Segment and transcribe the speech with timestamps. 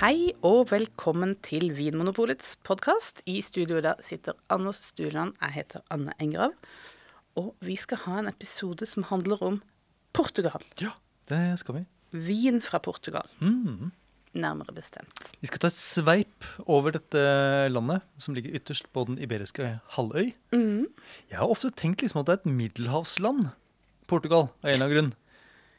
[0.00, 3.20] Hei og velkommen til Vinmonopolets podkast.
[3.28, 5.34] I studio der sitter Anders Stuland.
[5.42, 6.54] Jeg heter Anne Engrav.
[7.36, 9.60] Og vi skal ha en episode som handler om
[10.16, 10.64] Portugal.
[10.80, 10.94] Ja,
[11.28, 11.84] det skal vi.
[12.10, 13.92] Vin fra Portugal, Mm.
[14.34, 15.36] nærmere bestemt.
[15.40, 20.32] Vi skal ta et sveip over dette landet, som ligger ytterst på den iberiske halvøy.
[20.52, 20.86] Mm.
[21.30, 23.50] Jeg har ofte tenkt liksom at det er et middelhavsland,
[24.08, 25.14] Portugal, av en eller annen grunn.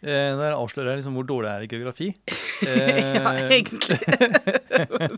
[0.01, 2.09] Eh, der avslører jeg liksom hvor dårlig jeg er i geografi.
[2.61, 2.67] ja,
[3.31, 3.99] Eh, egentlig.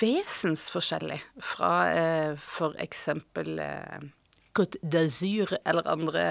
[0.00, 3.98] vesensforskjellig fra eh, for eksempel eh,
[4.58, 6.24] Côte d'Azur eller andre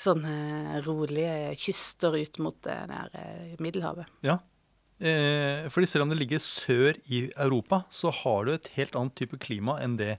[0.00, 3.12] sånne rolige kyster ut mot det der
[3.62, 4.08] Middelhavet.
[4.24, 4.40] Ja.
[5.02, 9.16] Eh, fordi selv om det ligger sør i Europa, så har du et helt annet
[9.18, 10.16] type klima enn det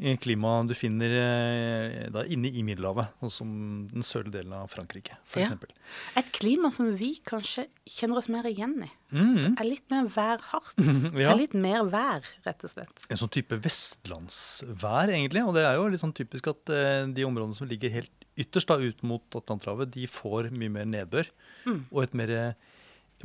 [0.00, 3.50] klimaet du finner eh, da inne i Middelhavet, sånn som
[3.90, 5.44] den sørlige delen av Frankrike, Ja.
[5.44, 5.74] f.eks.
[6.16, 8.88] Et klima som vi kanskje kjenner oss mer igjen i.
[9.12, 9.58] Mm.
[9.60, 10.72] Er litt mer værhardt.
[11.12, 13.04] Det er litt mer vær, rett og slett.
[13.12, 15.44] En sånn type vestlandsvær, egentlig.
[15.46, 18.70] Og det er jo litt sånn typisk at eh, de områdene som ligger helt ytterst
[18.72, 21.28] da, ut mot Atlanterhavet, de får mye mer nedbør
[21.68, 21.82] Mm.
[21.92, 22.52] og et mer eh,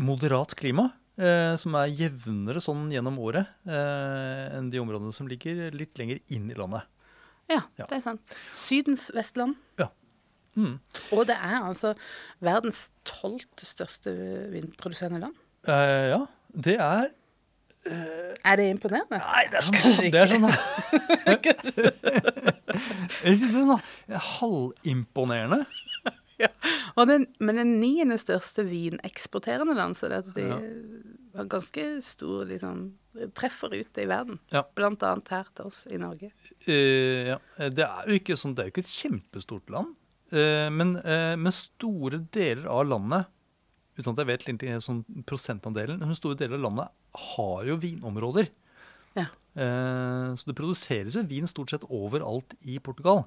[0.03, 0.89] moderat klima.
[1.15, 6.19] Eh, som er jevnere sånn gjennom året eh, enn de områdene som ligger litt lenger
[6.35, 6.83] inn i landet.
[7.47, 7.85] Ja, Ja.
[7.87, 8.21] det er sant.
[8.57, 9.55] Sydens Vestland.
[9.79, 9.87] Ja.
[10.57, 10.79] Mm.
[11.15, 11.93] Og det er altså
[12.43, 14.11] verdens tolvte største
[14.51, 15.35] vindproduserende land.
[15.67, 16.19] Eh, ja,
[16.51, 17.09] det er
[17.85, 19.19] Er det imponerende?
[19.21, 20.49] Nei, det er sånn, det er sånn
[23.25, 23.85] Jeg synes det er sånn
[24.39, 25.59] halvimponerende.
[26.43, 26.49] Ja.
[27.07, 30.57] Den, men den niende største vineksporterende land, så det at de Ja.
[31.35, 32.81] har ganske stor liksom,
[33.35, 34.39] treffer ute i verden.
[34.51, 34.63] Ja.
[34.75, 36.31] Blant annet her til oss i Norge.
[36.67, 37.37] Uh, ja.
[37.71, 39.95] Det er jo ikke sånn, det er jo ikke et kjempestort land.
[40.35, 43.27] uh, men, uh, men store deler av landet,
[43.95, 48.49] uten at jeg vet egentlig sånn prosentandelen, men store deler av landet har jo vinområder.
[49.15, 49.29] Ja.
[49.55, 53.21] Eh, så det produseres jo vin stort sett overalt i Portugal.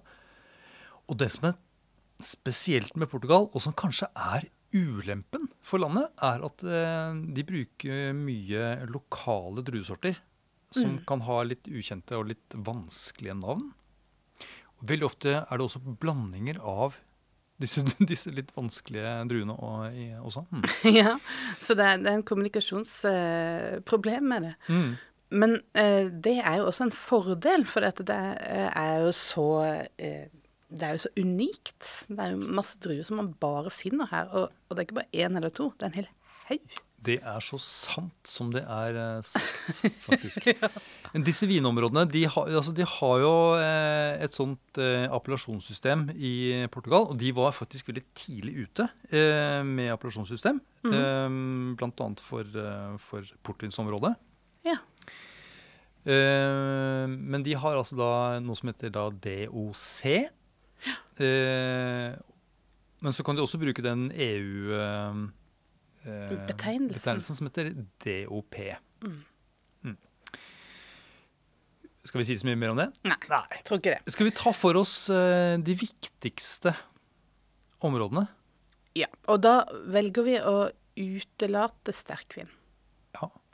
[1.09, 1.55] Og det som er
[2.23, 8.13] spesielt med Portugal, og som kanskje er ulempen for landet, er at eh, de bruker
[8.17, 10.19] mye lokale druesorter
[10.75, 13.71] som kan ha litt ukjente og litt vanskelige navn.
[14.79, 16.99] Og veldig ofte er det også blandinger av
[17.63, 19.55] disse, disse litt vanskelige druene
[20.21, 20.45] også.
[20.53, 20.65] Mm.
[20.95, 21.19] ja,
[21.61, 24.55] så det er, det er en kommunikasjonsproblem med det.
[24.69, 24.91] Mm.
[25.29, 29.49] Men eh, det er jo også en fordel, for det er, er jo så
[29.99, 30.29] eh,
[30.69, 31.87] Det er jo så unikt.
[32.09, 34.29] Det er jo masse druer som man bare finner her.
[34.37, 36.11] Og, og det er ikke bare én eller to, det er en hel
[36.51, 36.77] haug.
[37.09, 40.49] Det er så sant som det er eh, sagt, faktisk.
[41.15, 46.33] Men disse vinområdene de har, altså de har jo eh, et sånt eh, appellasjonssystem i
[46.75, 47.07] Portugal.
[47.13, 50.59] Og de var faktisk veldig tidlig ute eh, med appellasjonssystem.
[50.91, 51.39] eh,
[51.79, 54.17] blant annet for, eh, for portvinsområdet.
[54.67, 54.81] Ja.
[56.09, 58.11] Eh, men de har altså da
[58.43, 60.03] noe som heter da DOC.
[61.19, 62.15] Eh,
[63.03, 65.33] men så kan de også bruke den EU-betegnelsen
[66.07, 67.73] eh, betegnelsen som heter
[68.05, 68.55] DOP.
[69.03, 69.97] Mm.
[72.09, 72.87] Skal vi si så mye mer om det?
[73.05, 73.43] Nei, Nei.
[73.53, 74.13] jeg tror ikke det.
[74.15, 76.73] Skal vi ta for oss eh, de viktigste
[77.85, 78.25] områdene?
[78.97, 79.61] Ja, Og da
[79.93, 80.55] velger vi å
[80.99, 82.49] utelate sterkvin.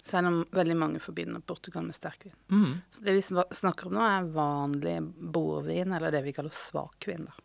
[0.05, 0.11] Ja.
[0.11, 2.37] Selv om veldig mange forbinder Portugal med sterkvin.
[2.53, 2.75] Mm.
[2.93, 4.99] Så det vi snakker om nå, er vanlig
[5.33, 7.25] bordvin, eller det vi kaller svakvin.
[7.31, 7.39] da.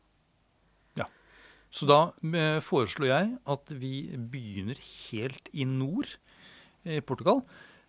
[1.70, 2.00] Så da
[2.34, 6.16] eh, foreslår jeg at vi begynner helt i nord
[6.90, 7.44] i Portugal.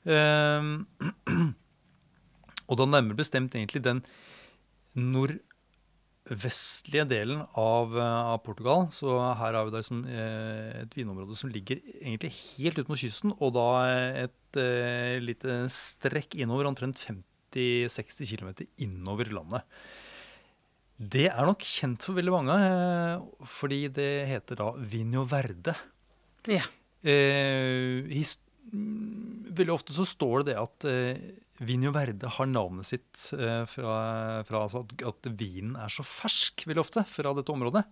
[0.05, 0.69] Eh,
[2.69, 4.05] og da nærmere bestemt egentlig den
[6.31, 8.89] nordvestlige delen av, eh, av Portugal.
[8.93, 12.99] Så her har vi da liksom, eh, et vinområde som ligger egentlig helt ut mot
[12.99, 19.63] kysten, og da et eh, lite strekk innover, omtrent 50-60 km innover landet.
[20.99, 25.75] Det er nok kjent for veldig mange, eh, fordi det heter da Vinho Verde.
[26.47, 26.63] Ja.
[27.03, 30.85] Eh, mm, veldig ofte så står det det at
[31.61, 33.95] Vinho Verde har navnet sitt eh, fra,
[34.49, 37.85] fra altså at, at vinen er så fersk, veldig ofte, fra dette området.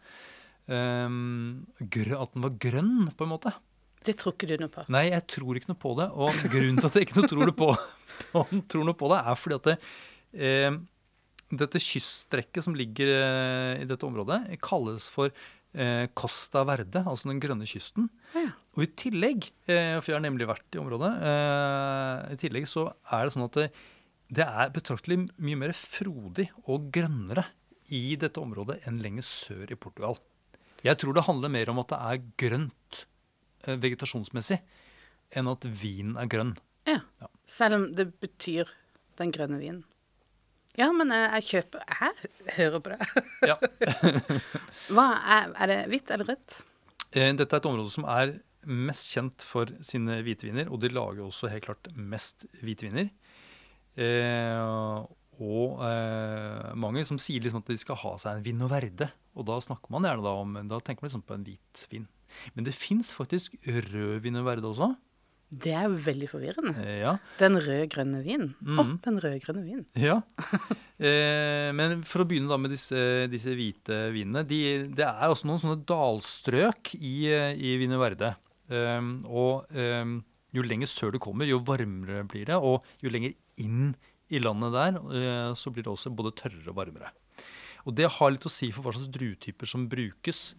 [0.68, 3.52] Um, at den var grønn, på en måte.
[4.04, 4.84] Det tror ikke du noe på.
[4.92, 6.08] Nei, jeg tror ikke noe på det.
[6.12, 7.72] Og grunnen til at jeg ikke tror, det på,
[8.72, 9.76] tror noe på det, er fordi at det,
[10.48, 10.78] eh,
[11.48, 15.32] dette kyststrekket som ligger eh, i dette området, kalles for
[15.74, 18.08] eh, Costa Verde, altså den grønne kysten.
[18.34, 18.50] Ja.
[18.76, 22.88] Og i tillegg, eh, for jeg har nemlig vært i området, eh, i tillegg så
[23.10, 23.68] er det sånn at det,
[24.38, 27.48] det er betraktelig mye mer frodig og grønnere
[27.94, 30.18] i dette området enn lenger sør i Portugal.
[30.84, 33.04] Jeg tror det handler mer om at det er grønt
[33.66, 34.60] eh, vegetasjonsmessig
[35.36, 36.54] enn at vinen er grønn.
[36.88, 37.00] Ja.
[37.20, 37.28] Ja.
[37.48, 38.70] Selv om det betyr
[39.18, 39.82] den grønne vinen.
[40.78, 43.24] Ja, men jeg, kjøper Jeg hører på det.
[43.50, 43.58] Ja.
[44.88, 46.60] Er, er det hvitt eller rødt?
[47.12, 48.38] Eh, Dette er et område som er
[48.68, 53.10] mest kjent for sine hviteviner, og de lager også helt klart mest hvitviner.
[53.98, 54.58] Eh,
[55.38, 59.46] og eh, mange som sier liksom at de skal ha seg en vino verde, og
[59.48, 62.08] da snakker man gjerne da om Da tenker man liksom på en hvit vin.
[62.56, 64.92] Men det fins faktisk rød vino verde også.
[65.48, 66.74] Det er jo veldig forvirrende.
[66.82, 67.14] Eh, ja.
[67.40, 68.50] Den rød-grønne vinen.
[68.60, 69.86] Å, Oh, den rød-grønne vinen.
[69.98, 70.20] Ja.
[70.98, 72.98] Eh, men for å begynne da med disse,
[73.30, 74.40] disse hvite vinene.
[74.42, 74.56] De,
[74.90, 78.32] det er også noen sånne dalstrøk i, eh, i Vino Verde.
[78.66, 80.16] Um, og um,
[80.58, 82.58] jo lenger sør du kommer, jo varmere blir det.
[82.58, 83.92] Og jo lenger inn
[84.28, 87.12] i landet der, eh, så blir det også både tørrere og varmere.
[87.86, 90.54] Og det har litt å si for hva slags druetyper som brukes.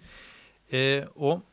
[0.72, 1.44] Eh, og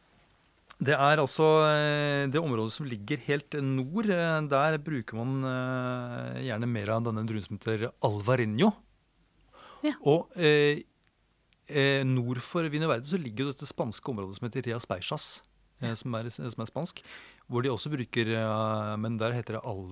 [0.78, 4.11] det er altså eh, det området som ligger helt nord.
[4.12, 8.73] eh, Der bruker man eh, gjerne mer av denne druen som heter alvarinho.
[9.87, 9.94] Ja.
[10.05, 10.82] Og eh,
[12.05, 15.43] nord for Vino Verde så ligger jo dette spanske området som heter Rias Beixas,
[15.82, 15.94] ja.
[15.99, 17.00] som, er, som er spansk.
[17.49, 18.26] Hvor de også bruker
[18.99, 19.82] Men der heter det al...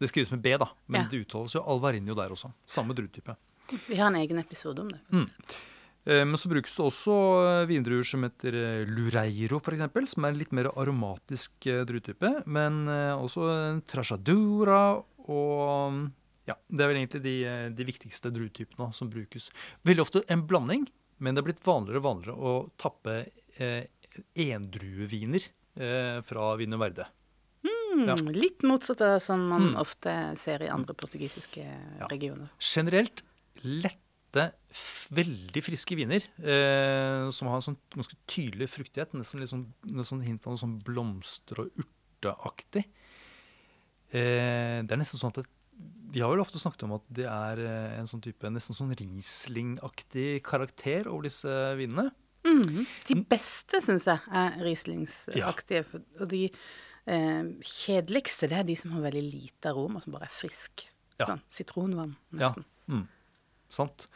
[0.00, 1.08] Det skrives med B, da, men Ja.
[1.08, 2.50] det uttales jo alvarinho der også.
[2.66, 3.36] Samme druetype.
[3.88, 4.98] Vi har en egen episode om det.
[5.14, 5.54] Eh,
[6.06, 7.14] Men så brukes det også
[7.62, 12.42] eh, vindruer som heter eh, Lureiro, f.eks., som er en litt mer aromatisk eh, druetype.
[12.46, 13.46] Men eh, også
[13.88, 14.82] Trasjadura,
[15.32, 16.10] og
[16.44, 19.46] Ja, det er vel egentlig de, eh, de viktigste druetypene som brukes.
[19.88, 20.84] Veldig ofte en blanding,
[21.24, 23.14] men det er blitt vanligere og vanligere å tappe
[23.56, 23.86] eh,
[24.36, 25.40] endrueviner
[25.80, 27.06] eh, fra Vino Verde.
[27.64, 28.14] Mm, Ja.
[28.34, 29.76] Litt motsatt av som man Mm.
[29.80, 31.62] ofte ser i andre portugisiske
[32.10, 32.50] regioner.
[32.58, 33.22] Generelt
[34.34, 34.44] lette,
[35.14, 39.14] veldig friske viner eh, som har en sånn ganske tydelig fruktighet.
[39.14, 39.66] Nesten litt sånn,
[40.02, 42.84] sånn hint av noe sånn blomster- og urteaktig.
[44.14, 45.46] Eh, det er nesten sånn at det,
[46.14, 48.92] Vi har vel ofte snakket om at det er eh, en sånn type nesten sånn
[48.94, 52.10] Riesling-aktig karakter over disse vinene.
[52.44, 52.84] Mhm.
[53.08, 55.84] De beste, syns jeg, er Rieslingsaktige.
[55.88, 56.02] Ja.
[56.20, 56.42] Og de
[57.06, 60.86] eh, kjedeligste, det er de som har veldig lite aroma, som bare er frisk.
[61.18, 61.26] Ja.
[61.32, 62.48] Sånn sitronvann, Ja.
[62.50, 62.64] nesten.
[62.90, 63.04] Mm,
[63.72, 64.08] sant.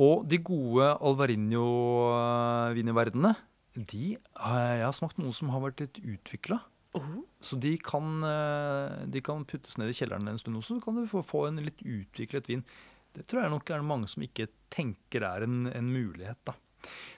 [0.00, 3.36] Og de gode Alvarinho-vineverdene,
[3.76, 6.58] de har jeg har smakt noen som har vært litt utvikla.
[6.96, 7.04] Oh.
[7.40, 10.94] Så de kan, eh, de kan puttes ned i kjelleren en stund også, så kan
[10.96, 12.64] du få, få en litt utviklet vin.
[13.12, 16.52] Det tror jeg nok er mange som ikke tenker er en, en mulighet, da.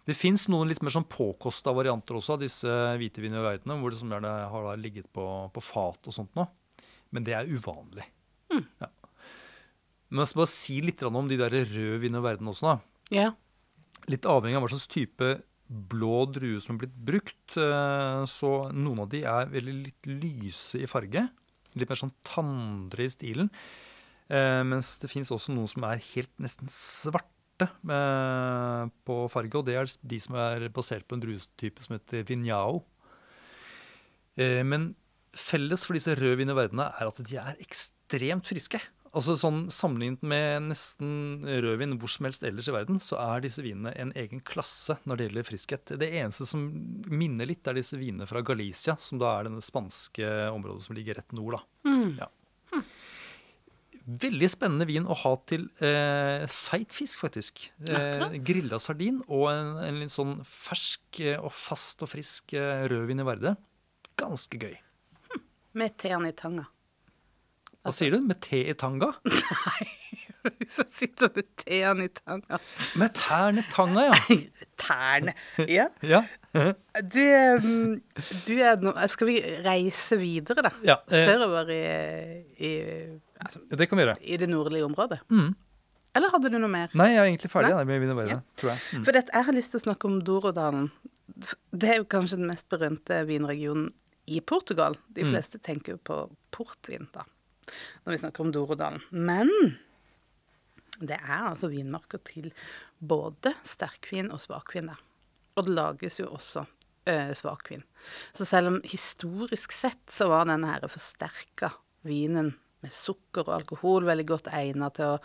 [0.05, 2.69] Det fins noen litt mer sånn påkosta varianter også av disse
[3.00, 6.44] hvite i hvor det som gjerne har ligget på, på fat og sånt nå.
[7.17, 8.05] Men det er uvanlig.
[8.53, 8.88] Ja.
[10.14, 12.76] Men jeg skal bare si litt om de der røde vinene i verden også, da.
[13.11, 13.32] Ja.
[14.06, 15.31] Litt avhengig av hva slags type
[15.90, 17.56] blå drue som er blitt brukt.
[17.58, 21.25] eh, Så noen av de er veldig litt lyse i farge.
[21.75, 23.50] Litt mer sånn tandre i stilen.
[24.31, 29.56] Eh, Mens det fins også noen som er helt nesten svarte eh, på farge.
[29.58, 32.84] Og det er de som er basert på en druetype som heter vignao.
[34.39, 34.93] Eh, Men
[35.34, 38.79] felles for disse røde verdenen er at de er ekstremt friske.
[39.15, 43.63] Altså sånn Sammenlignet med nesten rødvin hvor som helst ellers i verden, så er disse
[43.65, 45.94] vinene en egen klasse når det gjelder friskhet.
[46.01, 46.65] Det eneste som
[47.11, 51.21] minner litt, er disse vinene fra Galicia, som da er denne spanske området som ligger
[51.21, 51.61] rett nord.
[51.61, 51.91] da.
[51.91, 52.17] Mm.
[52.19, 52.31] Ja.
[54.05, 57.63] Veldig spennende vin å ha til eh, feit fisk, faktisk.
[57.89, 62.85] Eh, Grilla sardin og en, en litt sånn fersk eh, og fast og frisk eh,
[62.91, 63.55] rødvin i Verde.
[64.21, 64.77] Ganske gøy.
[65.81, 66.69] Med tærne i tanga.
[67.84, 68.20] Hva sier du?
[68.24, 69.10] Med te i tanga?
[70.58, 72.58] Hvis jeg sitter med teen i tanga
[73.00, 74.36] Med tærne i tanga, ja.
[74.81, 75.32] Tærne.
[75.70, 75.86] Ja.
[76.05, 76.20] ja.
[77.00, 77.20] Du,
[77.64, 77.94] um,
[78.46, 80.72] du er nå Skal vi reise videre, da?
[80.84, 81.24] Ja, eh.
[81.29, 81.81] Sørover i,
[82.60, 82.72] i,
[83.41, 84.19] altså, Det kan vi gjøre.
[84.20, 85.20] i det nordlige området?
[85.32, 85.55] Mm.
[86.14, 86.93] Eller hadde du noe mer?
[86.94, 87.84] Nei, jeg er egentlig ferdig Nei?
[87.88, 88.41] med Verde, Ja.
[88.60, 88.82] tror jeg.
[89.00, 89.05] Mm.
[89.08, 90.91] For dette, jeg har lyst til å snakke om Dorodalen.
[91.74, 93.88] Det er jo kanskje den mest berømte vinregionen
[94.31, 94.94] i Portugal.
[95.10, 95.32] De Mm.
[95.32, 96.20] fleste tenker jo på
[96.55, 97.24] portvin, da,
[98.05, 99.03] når vi snakker om Dorodalen.
[99.11, 99.51] Men
[101.01, 102.53] det er altså vinmarker til
[102.99, 105.01] både sterkvin og svakvin der.
[105.55, 106.65] Og det lages jo også
[107.11, 107.85] eh, svakvin.
[108.35, 111.73] Så selv om historisk sett så var denne her forsterka
[112.06, 112.55] vinen
[112.85, 115.21] med sukker og alkohol veldig godt egnet til å,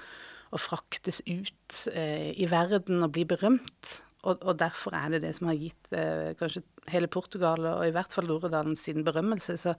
[0.55, 5.29] å fraktes ut eh, i verden og bli berømt, Og, og, derfor er det det
[5.37, 6.59] som har gitt eh, kanskje
[6.91, 9.55] hele Portugal, og i hvert fall Dorodalen, sin berømmelse.
[9.55, 9.75] Så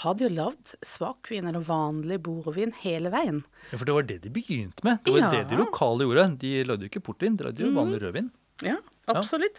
[0.00, 3.42] har de jo lagd svakvin eller vanlig bordvin hele veien.
[3.70, 5.02] Ja, For det var det de begynte med.
[5.04, 5.30] Det var Ja.
[5.34, 6.38] det de lokale gjorde.
[6.40, 8.30] De lagde jo ikke portvin, de lagde jo vanlig rødvin.
[8.62, 8.76] Ja,
[9.10, 9.58] absolutt.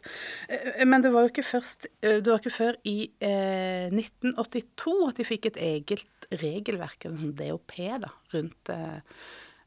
[0.50, 0.86] Ja.
[0.86, 5.18] Men det var jo ikke først eh, Det var ikke før i eh, 1982 at
[5.20, 9.02] de fikk et eget regelverk, en sånn DOP, da, rundt, eh,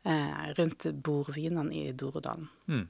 [0.08, 2.48] eh, rundt bordvinene i Dorodalen.
[2.66, 2.88] Mm.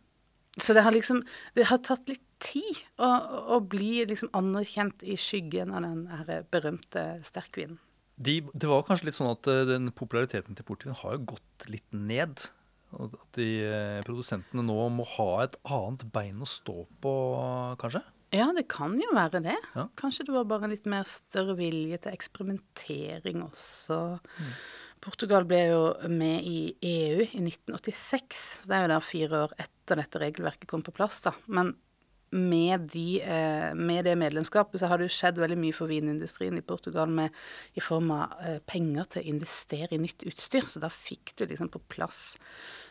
[0.63, 1.21] Så det har liksom
[1.55, 3.09] Det har tatt litt tid å,
[3.57, 7.79] å bli liksom anerkjent i skyggen av den her berømte sterkvinen.
[8.17, 11.67] De, det var kanskje litt sånn at eh, den populariteten til portvin har jo gått
[11.73, 12.45] litt ned.
[12.97, 17.15] At de eh, produsentene nå må ha et annet bein å stå på,
[17.81, 18.05] kanskje?
[18.35, 19.57] Ja, det kan jo være det.
[19.77, 19.87] Ja.
[19.99, 24.01] Kanskje det var bare litt mer større vilje til eksperimentering også.
[25.05, 28.45] Portugal ble jo med i EU i 1986.
[28.67, 31.35] Det er jo da fire år etter dette regelverket kom på plass, da.
[31.47, 31.75] Men
[32.35, 36.59] med, de, eh, med det medlemskapet så har det jo skjedd veldig mye for vinindustrien
[36.59, 37.35] i Portugal med,
[37.79, 40.67] i form av eh, penger til å investere i nytt utstyr.
[40.67, 42.35] Så da fikk du liksom på plass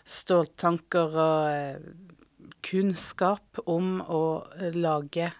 [0.07, 1.89] ståltanker og eh,
[2.65, 4.23] kunnskap om å
[4.77, 5.31] lage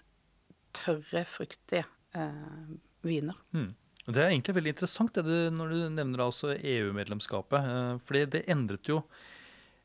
[0.76, 1.86] tørre, fruktige
[2.18, 3.40] eh, viner.
[3.56, 3.72] Mm.
[4.06, 7.70] Det er egentlig veldig interessant det du, når du nevner altså EU-medlemskapet.
[8.06, 9.00] For det endret jo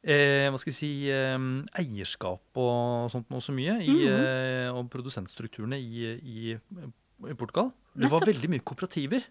[0.05, 1.37] eh, hva skal jeg si, eh,
[1.81, 3.79] eierskap og sånt noe så mye.
[3.81, 7.73] I, eh, og produsentstrukturene i, i, i Portugal.
[7.97, 9.25] Det var veldig mye kooperativer.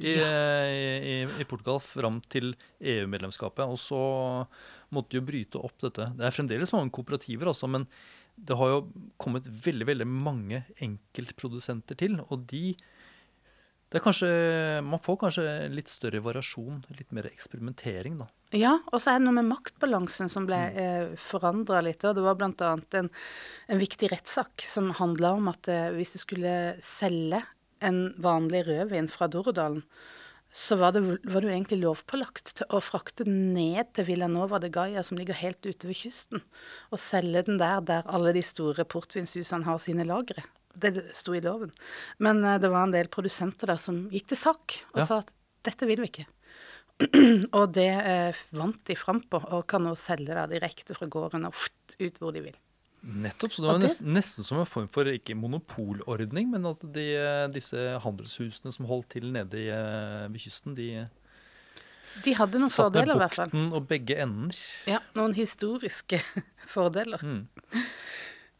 [0.00, 3.68] I, i, i Portugal fram til EU-medlemskapet.
[3.68, 4.00] Og så
[4.90, 6.08] måtte de jo bryte opp dette.
[6.16, 7.86] Det er fremdeles mange kooperativer, altså, men
[8.34, 8.78] det har jo
[9.20, 12.16] kommet veldig veldig mange enkeltprodusenter til.
[12.32, 12.72] Og de
[14.00, 18.28] kanskje, Man får kanskje litt større variasjon, litt mer eksperimentering, da.
[18.56, 22.04] Ja, og så er det noe med maktbalansen som ble eh, forandra litt.
[22.04, 22.72] Og det var bl.a.
[23.00, 23.10] En,
[23.68, 27.42] en viktig rettssak som handla om at eh, hvis du skulle selge
[27.82, 29.84] en vanlig rødvin fra Dorodalen,
[30.52, 34.68] så var, det, var du egentlig lovpålagt til å frakte den ned til Villanova de
[34.72, 36.42] Gaia, som ligger helt ute ved kysten,
[36.92, 40.44] og selge den der der alle de store portvinshusene har sine lagre.
[40.78, 41.70] Det sto i loven.
[42.18, 45.06] Men eh, det var en del produsenter der som gikk til sak og Ja.
[45.06, 45.30] sa at
[45.64, 46.26] dette vil vi ikke.
[47.58, 51.46] og det eh, vant de fram på, og kan nå selge det direkte fra gården
[51.48, 51.54] og
[51.98, 52.56] ut hvor de vil.
[53.02, 53.50] Nettopp.
[53.50, 57.06] Så det var det- nesten, nesten som en form for ikke monopolordning, men at de,
[57.18, 61.08] eh, disse handelshusene som holdt til nede i, eh, ved kysten, de
[62.22, 63.48] De hadde noen satt med fordeler, i hvert fall.
[63.50, 64.54] bukten og begge ender.
[64.86, 66.20] Ja, noen historiske
[66.68, 67.18] fordeler.
[67.24, 67.48] Mm.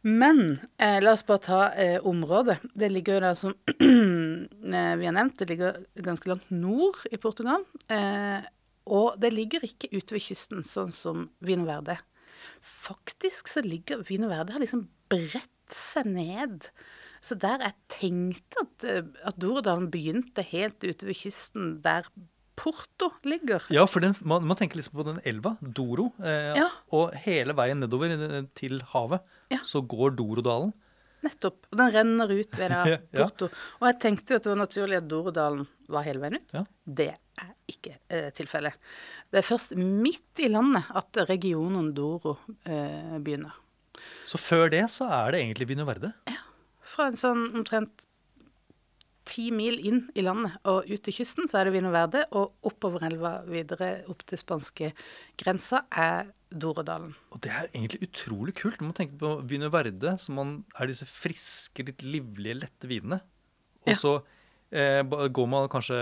[0.03, 2.57] Men eh, la oss bare ta eh, området.
[2.75, 7.19] Det ligger jo da, som eh, vi har nevnt, det ligger ganske langt nord i
[7.23, 7.63] Portugal.
[7.87, 8.43] Eh,
[8.91, 11.95] og det ligger ikke ute ved kysten, sånn som Vino Verde.
[12.59, 16.67] Faktisk så ligger Vino Verde har liksom bredt seg ned.
[17.23, 22.11] Så der jeg tenkte at, eh, at Dordalen begynte helt ute ved kysten, der
[22.55, 23.63] Porto ligger.
[23.73, 26.67] Ja, for den, man, man tenker liksom på den elva, Doro, eh, Ja.
[26.93, 29.21] og hele veien nedover eh, til havet,
[29.53, 29.59] Ja.
[29.65, 30.73] så går Dorodalen.
[31.23, 31.65] Nettopp.
[31.71, 33.47] Og den renner ut ved da Porto.
[33.47, 33.59] ja.
[33.79, 36.53] Og jeg tenkte jo at det var naturlig at Dorodalen var hele veien ut.
[36.53, 36.63] Ja.
[36.85, 38.75] Det er ikke eh, tilfellet.
[39.31, 42.35] Det er først midt i landet at regionen Doro
[42.67, 43.55] eh, begynner.
[44.27, 46.11] Så før det så er det egentlig Vino Verde.
[46.93, 48.05] Fra en sånn omtrent
[49.25, 52.25] ti mil inn i landet og ut til kysten, så er det Vino Verde.
[52.35, 54.91] Og oppover elva videre opp til spanske
[55.39, 57.15] grensa er Dorodalen.
[57.33, 60.91] Og det er egentlig utrolig kult når man tenker på Vino Verde, som man er
[60.91, 63.21] disse friske, litt livlige, lette vinene.
[63.87, 63.99] Og Ja.
[63.99, 64.13] så
[64.71, 65.97] eh, går man kanskje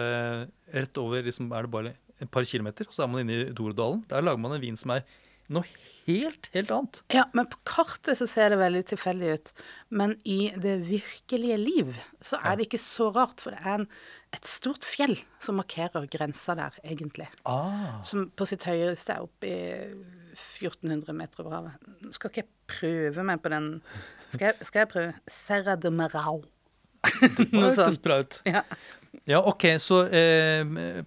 [0.73, 3.53] rett over, liksom, er det bare et par kilometer, og så er man inne i
[3.53, 4.03] Dorodalen.
[4.09, 5.03] Der lager man en vin som er
[5.51, 5.67] noe
[6.05, 7.01] helt, helt annet.
[7.13, 9.51] Ja, men på kartet så ser det veldig tilfeldig ut.
[9.93, 11.91] Men i det virkelige liv
[12.23, 13.87] så er det ikke så rart, for det er en,
[14.35, 17.27] et stort fjell som markerer grensa der, egentlig.
[17.49, 17.99] Ah.
[18.07, 19.59] Som på sitt høyeste er oppe i
[20.31, 21.91] 1400 meter over havet.
[22.01, 23.69] Nå skal ikke jeg prøve meg på den
[24.31, 25.13] Skal jeg, skal jeg prøve?
[25.29, 26.41] Serra de Marau.
[27.21, 28.03] Det hørtes sånt.
[28.05, 28.41] bra ut.
[28.47, 28.61] Ja.
[29.29, 30.63] Ja, ok, så eh,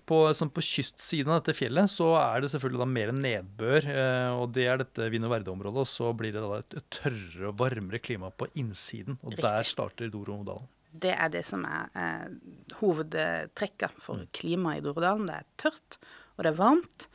[0.06, 4.35] på, sånn på kystsiden av dette fjellet så er det selvfølgelig da mer nedbør, eh,
[4.38, 7.99] og det er dette Vino Verde-området, og så blir det da et, tørrere og varmere
[7.99, 9.49] klima på innsiden, og Riktig.
[9.49, 10.71] der starter Dorodalen.
[10.94, 12.30] Det er det som er eh,
[12.78, 15.26] hovedtrekket for klimaet i Dorodalen.
[15.26, 15.99] Det er tørt,
[16.37, 17.09] og det er varmt.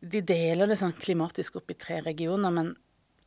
[0.00, 2.72] De deler det sånn klimatisk opp i tre regioner, men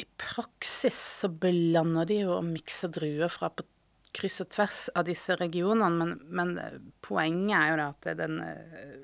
[0.02, 3.68] i praksis så blander de jo og mikser druer fra på
[4.16, 5.90] kryss og tvers av disse regionene.
[6.00, 8.98] Men, men eh, poenget er jo da at den eh,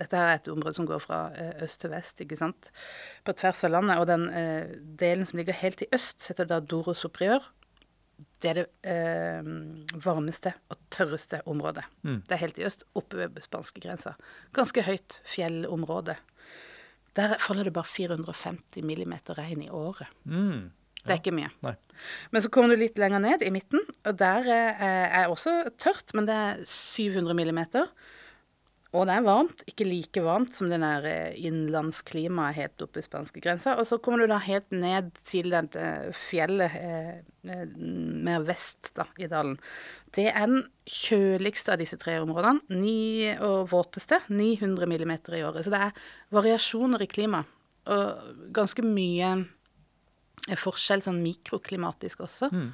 [0.00, 2.70] Dette er et område som går fra eh, øst til vest, ikke sant,
[3.26, 4.00] på tvers av landet.
[4.00, 7.44] Og den eh, delen som ligger helt i øst, heter da Doro Superior.
[8.40, 9.50] Det er det eh,
[10.00, 11.84] varmeste og tørreste området.
[12.00, 12.22] Mm.
[12.28, 14.14] Det er helt i øst, oppe ved spanskegrensa.
[14.56, 16.16] Ganske høyt fjellområde.
[17.18, 20.08] Der faller det bare 450 millimeter regn i året.
[20.24, 20.70] Mm.
[21.04, 21.50] Det er ikke mye.
[21.64, 21.74] Nei.
[22.32, 26.14] Men så kommer du litt lenger ned, i midten, og der eh, er også tørt,
[26.16, 27.90] men det er 700 millimeter.
[28.90, 33.06] Og det er varmt, ikke like varmt som det der eh, innlandsklimaet helt oppe ved
[33.06, 33.76] spanskegrensa.
[33.78, 35.54] Og så kommer du da helt ned til
[36.18, 37.76] fjellet eh, eh,
[38.26, 39.60] mer vest da, i dalen.
[40.16, 45.62] Det er den kjøligste av disse tre områdene, ni, og våteste, 900 millimeter i året.
[45.62, 46.04] Så det er
[46.34, 47.44] variasjoner i klima,
[47.94, 49.36] og ganske mye
[50.60, 52.46] forskjell sånn mikroklimatisk også.
[52.54, 52.70] Mm.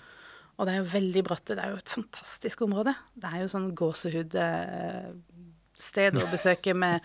[0.57, 1.51] Og det er jo veldig bratt.
[1.51, 2.93] Det er jo et fantastisk område.
[3.15, 6.97] Det er jo sånn gåsehud-sted å besøke med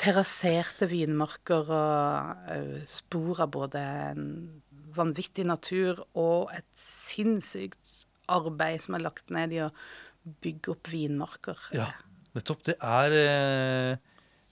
[0.00, 3.78] terrasserte vinmarker og eh, spor av både
[4.10, 4.24] en
[4.98, 7.86] vanvittig natur og et sinnssykt
[8.28, 9.74] arbeid som er lagt ned i å
[10.42, 11.58] bygge opp vinmarker.
[11.76, 11.88] Ja,
[12.36, 12.62] nettopp.
[12.66, 13.92] Det er eh,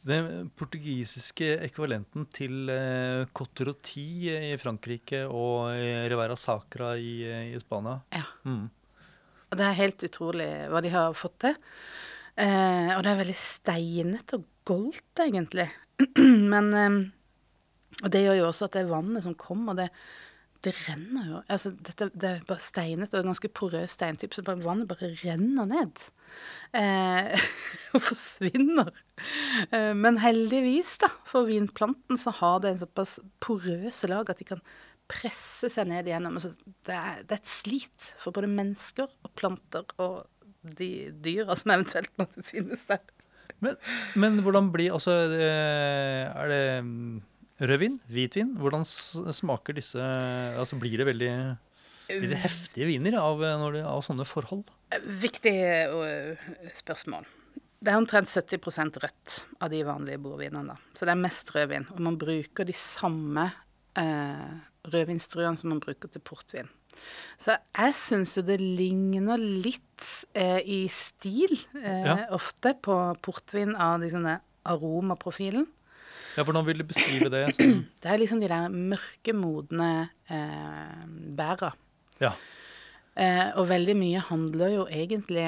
[0.06, 7.58] den portugisiske ekvivalenten til eh, Côte i Frankrike og eh, Rivera Sacra i, eh, i
[7.58, 8.00] Spania.
[8.14, 8.26] Ja.
[8.44, 8.68] Mm.
[9.50, 11.58] Og det er helt utrolig hva de har fått til.
[12.36, 15.68] Eh, og det er veldig steinete og goldt, egentlig.
[16.52, 16.96] Men eh,
[18.04, 19.88] Og det gjør jo også at det vannet som kommer, det,
[20.66, 24.62] det renner jo Altså, dette, det er bare steinete og ganske porøs steintype, så bare,
[24.64, 26.02] vannet bare renner ned.
[26.76, 27.46] Eh,
[27.94, 28.90] og forsvinner.
[29.70, 34.48] Eh, men heldigvis, da, for vinplanten, så har det en såpass porøse lag at de
[34.48, 34.64] kan
[35.10, 36.38] presse seg ned igjennom.
[36.38, 36.54] Altså,
[36.86, 40.24] det, er, det er et slit for både mennesker og planter og
[40.76, 43.04] de dyra som eventuelt måtte finnes der.
[43.62, 43.78] Men,
[44.18, 47.20] men hvordan blir Altså, eh, er det mm,
[47.60, 48.00] rødvin?
[48.12, 48.54] Hvitvin?
[48.60, 51.32] Hvordan smaker disse Altså, blir det veldig
[52.06, 54.68] blir det heftige viner av, eh, det, av sånne forhold?
[55.22, 55.54] Viktig
[55.90, 56.44] øh,
[56.76, 57.26] spørsmål.
[57.82, 60.72] Det er omtrent 70% rødt av de vanlige bordvinene.
[60.72, 60.76] da.
[60.94, 61.88] Så det er mest rødvin.
[61.92, 63.48] Og man bruker de samme
[63.98, 64.54] eh,
[64.86, 66.70] rødvinstruene som man bruker til portvin.
[67.36, 70.06] Så jeg syns jo det ligner litt
[70.38, 71.52] eh, i stil
[71.82, 72.16] eh, Ja.
[72.32, 75.66] ofte på portvin av de sånne aromaprofilen.
[76.36, 77.46] Ja, Hvordan vil du beskrive det?
[77.56, 79.90] Sånn, Det er liksom de der mørke, modne
[80.28, 81.02] eh,
[81.38, 81.72] bæra.
[82.20, 82.34] ja.
[83.16, 85.46] Eh, og veldig mye handler jo egentlig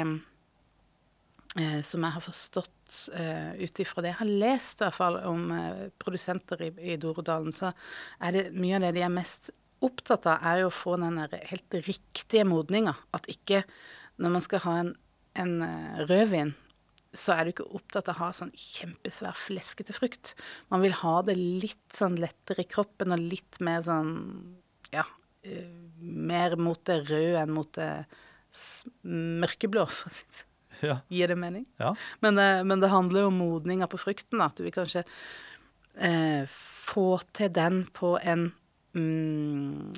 [1.61, 5.19] eh, Som jeg har forstått eh, ut ifra det jeg har lest, i hvert fall,
[5.29, 7.75] om eh, produsenter i, i Dorodalen, så
[8.25, 9.53] er det mye av det de er mest
[9.85, 12.97] opptatt av, er jo å få den helt riktige modninga.
[13.13, 13.61] At ikke
[14.17, 14.95] når man skal ha en,
[15.37, 16.55] en eh, rødvin,
[17.19, 20.35] så er du ikke opptatt av å ha sånn kjempesvær fleskete frukt.
[20.71, 24.13] Man vil ha det litt sånn lettere i kroppen og litt mer sånn
[24.95, 25.03] ja,
[25.43, 25.67] eh,
[25.99, 27.91] mer mot det røde enn mot det
[29.05, 30.55] mørkeblå, for å si det sånn.
[30.89, 30.97] ja.
[31.13, 31.67] Gir det mening?
[31.83, 31.91] ja.
[32.25, 34.41] Men det, men det handler jo om modninga på frukten.
[34.45, 35.03] At du vil kanskje
[35.99, 38.49] eh, få til den på en
[38.95, 39.93] mm,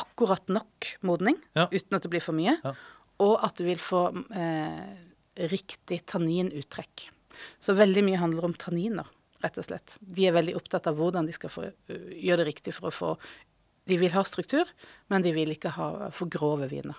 [0.00, 1.68] akkurat nok modning, Ja.
[1.68, 2.56] uten at det blir for mye.
[2.64, 2.72] Ja.
[3.22, 7.08] Og at du vil få eh, riktig tanninuttrekk.
[7.60, 9.06] Så veldig mye handler om tanniner,
[9.42, 9.96] rett og slett.
[10.00, 13.18] De er veldig opptatt av hvordan de skal få, gjøre det riktig for å få
[13.84, 14.64] De vil ha struktur,
[15.10, 16.94] men de vil ikke ha for grove viner.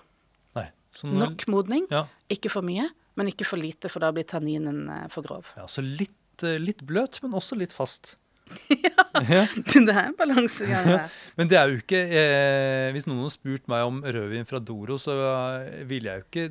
[0.54, 0.66] Nei.
[0.92, 2.08] Så når- Nok modning, Ja.
[2.30, 5.46] ikke for mye, men ikke for lite, for da blir tanninen for grov.
[5.56, 8.18] ja, så litt, litt bløt, men også litt fast.
[9.36, 9.44] ja.
[9.56, 11.18] det er en balansegang der.
[11.40, 14.98] Men det er jo ikke eh, Hvis noen hadde spurt meg om rødvin fra Doro,
[15.02, 16.46] så eh, ville jeg jo ikke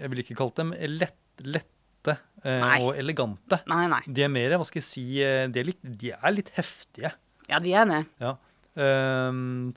[0.00, 3.60] Jeg ville ikke kalt dem lett, lette eh, og elegante.
[3.70, 4.02] Nei, nei.
[4.06, 7.12] De er mer, hva skal jeg si, eh, de er litt, de er litt heftige.
[7.50, 8.02] Ja, de er det.
[8.22, 8.36] Ja.
[8.76, 9.70] Um,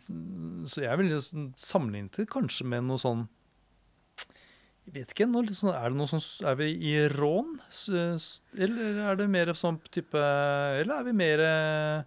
[0.68, 1.22] så jeg ville
[1.56, 3.30] sammenlignet det kanskje med noe sånn
[4.90, 5.28] Jeg vet ikke.
[5.30, 7.60] Noe, sånn, er det noe sånn Er vi i rån?
[8.58, 12.00] Eller er det mer sånn type Eller er vi mer eh,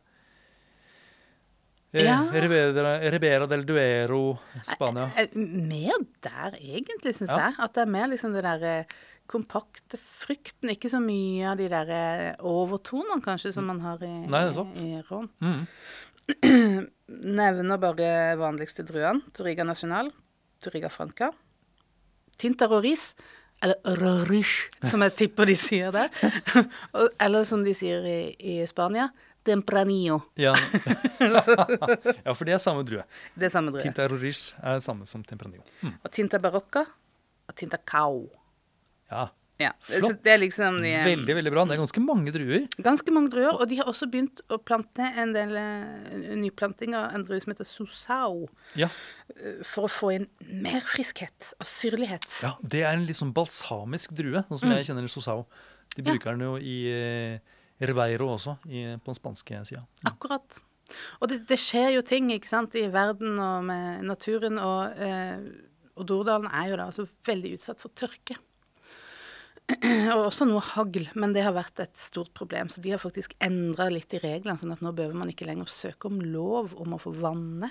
[2.03, 2.17] Ja.
[2.33, 5.11] Ribera, Ribera del Duero, Spania.
[5.21, 7.51] Eh, Mer der, egentlig, syns Ja.
[7.51, 7.55] jeg.
[7.61, 8.87] At det er mer liksom det derre
[9.29, 10.71] kompakte frykten.
[10.73, 14.73] Ikke så mye av de der eh, overtonene, kanskje, som man har i, Nei, nettopp.
[14.81, 15.29] i rån.
[15.45, 15.67] Mm.
[17.37, 18.09] Nevner bare
[18.41, 19.21] vanligste druene.
[19.37, 20.09] Toriga National,
[20.65, 21.29] Toriga Franca.
[22.41, 23.13] Tinta Roriz,
[23.63, 26.09] eller Rorish, som jeg tipper de sier der.
[27.23, 29.07] Eller som de sier i, i Spania,
[29.47, 30.19] Tempranillo.
[30.35, 30.55] Ja.
[32.27, 33.05] ja, for det er samme drue.
[33.39, 33.85] Det er samme drue.
[33.85, 35.63] Tinta Roriz er det samme som Tempranillo.
[35.83, 35.95] Mm.
[36.03, 36.85] Og Tinta Barocca
[37.47, 38.25] og Tinta Cao.
[39.13, 39.29] Ja.
[39.63, 40.19] Ja, Flott.
[40.25, 41.65] Det er liksom de, Veldig, veldig bra.
[41.71, 42.65] Det er ganske mange druer.
[42.83, 47.13] Ganske mange druer, og de har også begynt å plante en del eh, nyplanting av
[47.15, 48.49] en drue som heter Susao,
[48.79, 48.89] Ja.
[49.37, 50.27] eh, for å få inn
[50.63, 52.27] mer friskhet og syrlighet.
[52.43, 55.47] ja, Det er en litt sånn balsamisk drue, sånn som jeg kjenner Sosao.
[55.97, 56.37] De bruker Ja.
[56.37, 57.39] den jo i eh,
[57.83, 59.87] Ribeiro også, i, på den spanske sida.
[60.07, 60.59] Akkurat.
[61.21, 65.39] Og det, det skjer jo ting ikke sant, i verden og med naturen, og, eh,
[65.97, 68.37] og Dordalen er jo da altså veldig utsatt for tørke.
[70.13, 72.69] Og også noe hagl, men det har vært et stort problem.
[72.69, 75.71] Så de har faktisk endra litt i reglene, sånn at nå behøver man ikke lenger
[75.71, 77.71] søke om lov om å få vanne.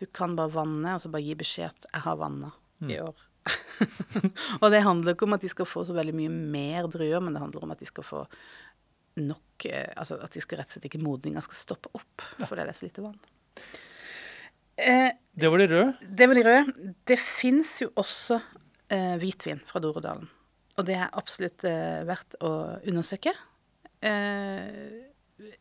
[0.00, 2.52] Du kan bare vanne, og så bare gi beskjed at 'jeg har vanna
[2.82, 3.20] i år'.
[4.62, 7.32] og det handler ikke om at de skal få så veldig mye mer druer, men
[7.34, 8.26] det handler om at de skal få
[9.16, 12.62] nok eh, Altså at de skal rett og slett ikke modninga skal stoppe opp fordi
[12.64, 13.18] det er så lite vann.
[14.76, 15.96] Eh, Det var de røde.
[16.00, 16.94] det var de røde.
[17.04, 18.40] Det fins jo også
[18.90, 20.28] eh, hvitvin fra Dorodalen.
[20.80, 22.50] Og det er absolutt eh, verdt å
[22.88, 23.34] undersøke.
[24.00, 25.10] Eh,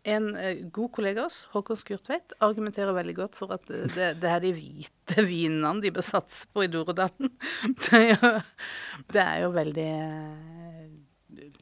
[0.07, 4.31] en eh, god kollega av oss, Håkon Skurtveit, argumenterer veldig godt for at det, det
[4.31, 7.33] er de hvite vinene de bør satse på i Dorodalen.
[7.83, 8.31] Det er jo,
[9.11, 9.91] det er jo veldig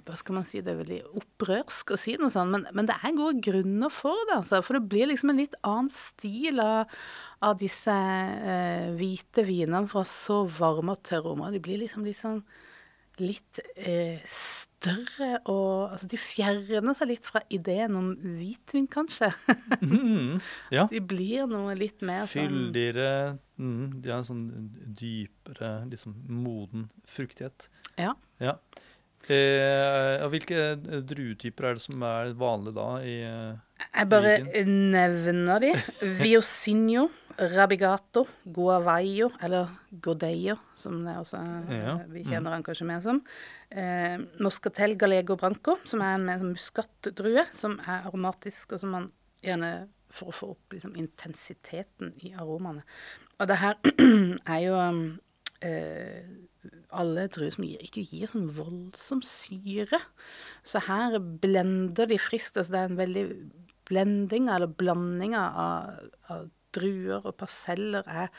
[0.07, 2.95] hva skal man si, det er veldig opprørsk å si noe sånt, men, men det
[3.03, 4.37] er gode grunner for det.
[4.39, 6.93] Altså, for det blir liksom en litt annen stil av,
[7.43, 11.57] av disse eh, hvite vinene fra så varme og tørre områder.
[11.57, 12.39] De blir liksom litt sånn
[13.23, 19.31] litt eh, større og Altså, de fjerner seg litt fra ideen om hvitvin, kanskje.
[19.81, 20.37] Mm,
[20.75, 20.85] ja.
[20.91, 23.37] De blir noe litt mer sånn Fyldigere.
[23.57, 24.45] Mm, de har en sånn
[24.99, 27.69] dypere, liksom moden fruktighet.
[27.97, 28.13] Ja.
[28.43, 28.57] Ja.
[29.27, 30.75] Eh, hvilke
[31.09, 34.33] druetyper er det som er vanlige da i eh, Jeg bare
[34.65, 35.71] nevner de.
[36.21, 39.69] Viosinho, Rabigato, Guavaio, eller
[40.01, 43.21] Godeio, som det også Ja, vi kjenner han kanskje mer som.
[43.69, 49.11] Eh, Moscatel Gallego Branco, som er en sånn muskatdrue, som er aromatisk, og som man
[49.45, 49.71] gjerne
[50.09, 52.83] for å få opp liksom, intensiteten i aromaene.
[53.37, 53.77] Og det her
[54.55, 54.77] er jo
[55.67, 56.25] eh,
[56.97, 59.99] alle druer som gir, ikke gir sånn voldsom syre.
[60.65, 62.57] Så her blender de friskt.
[62.57, 63.25] Altså det er en veldig
[63.87, 68.31] blending, eller blandinga av, av druer og parseller er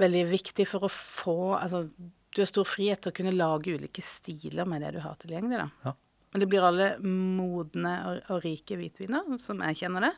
[0.00, 4.02] veldig viktig for å få Altså, du har stor frihet til å kunne lage ulike
[4.04, 5.90] stiler med det du har tilgjengelig, da.
[5.90, 5.96] Ja.
[6.30, 10.12] Men det blir alle modne og, og rike hvitviner, som jeg kjenner det.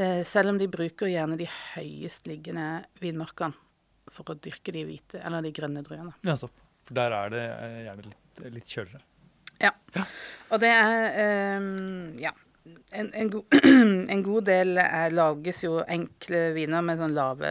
[0.00, 3.52] Eh, selv om de bruker gjerne de høyestliggende vinmarkene
[4.10, 6.14] for å dyrke de hvite, eller de grønne druene.
[6.26, 6.56] Ja, stopp.
[6.88, 9.04] For der er det eh, gjerne litt, litt kjøligere.
[9.60, 9.74] Ja.
[10.48, 12.32] Og det er um, Ja.
[12.92, 13.44] En, en, go
[14.14, 17.50] en god del er, lages jo enkle viner med sånn lave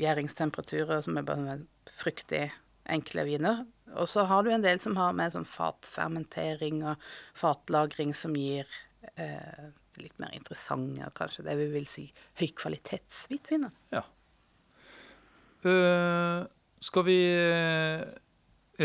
[0.00, 2.44] gjæringstemperaturer, som er bare sånn fruktig
[2.90, 3.64] enkle viner.
[3.96, 8.68] Og så har du en del som har med sånn fatfermentering og fatlagring som gir
[9.16, 9.70] eh,
[10.00, 12.06] litt mer interessante, kanskje det vi vil si
[12.40, 13.72] høykvalitetshvitviner.
[13.94, 14.04] Ja.
[15.60, 16.46] Uh,
[16.80, 18.04] skal vi eh,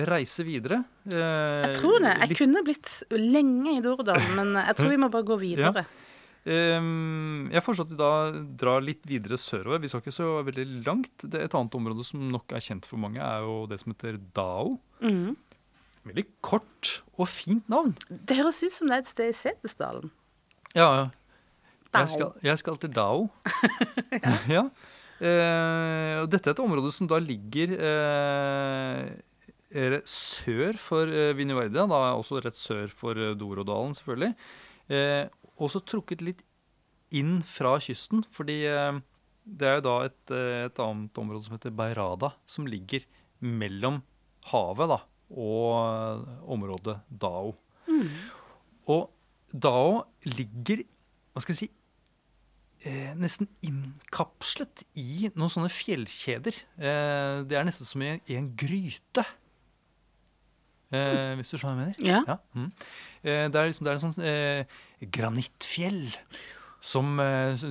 [0.10, 0.81] reise videre?
[1.13, 2.13] Eh, Jeg tror det.
[2.25, 5.86] Jeg kunne blitt lenge i Dordal, men jeg tror vi må bare gå videre.
[6.45, 8.10] Ehm, jeg foreslår at vi da
[8.62, 9.79] drar litt videre sørover.
[9.81, 11.23] Vi skal ikke så veldig langt.
[11.25, 14.19] Det et annet område som nok er kjent for mange, er jo det som heter
[14.38, 14.75] Dao.
[15.01, 15.34] Mm.
[16.05, 17.95] Veldig kort og fint navn.
[18.12, 20.12] Det høres ut som det er et sted i Setesdalen.
[20.77, 21.08] Ja, ja.
[21.95, 22.03] Dao.
[22.03, 23.25] Jeg skal, jeg skal til Dao.
[24.58, 24.67] ja.
[25.15, 29.05] Eh, og dette er et område som da ligger eh,
[30.09, 34.35] sør for eh, Vinjevardia, da også rett sør for eh, Dorodalen, selvfølgelig.
[34.93, 35.25] Eh,
[35.61, 36.43] også trukket litt
[37.15, 38.99] inn fra kysten, fordi eh,
[39.45, 43.05] det er jo da et, eh, et annet område som heter Beirada, som ligger
[43.45, 44.01] mellom
[44.51, 44.99] havet da,
[45.35, 47.55] og eh, området Dao.
[48.91, 49.09] Og
[49.51, 50.83] Dao ligger
[51.35, 51.69] hva skal jeg si,
[52.88, 56.61] eh, nesten innkapslet i noen sånne fjellkjeder.
[56.79, 59.25] Eh, det er nesten som i, i en gryte.
[60.95, 62.27] Eh, hvis du skjønner hva jeg mener?
[62.27, 62.38] Ja.
[62.55, 62.69] mm.
[63.23, 64.77] eh, det, er liksom, det er en sånn eh,
[65.15, 66.03] granittfjell
[66.86, 67.63] som eh,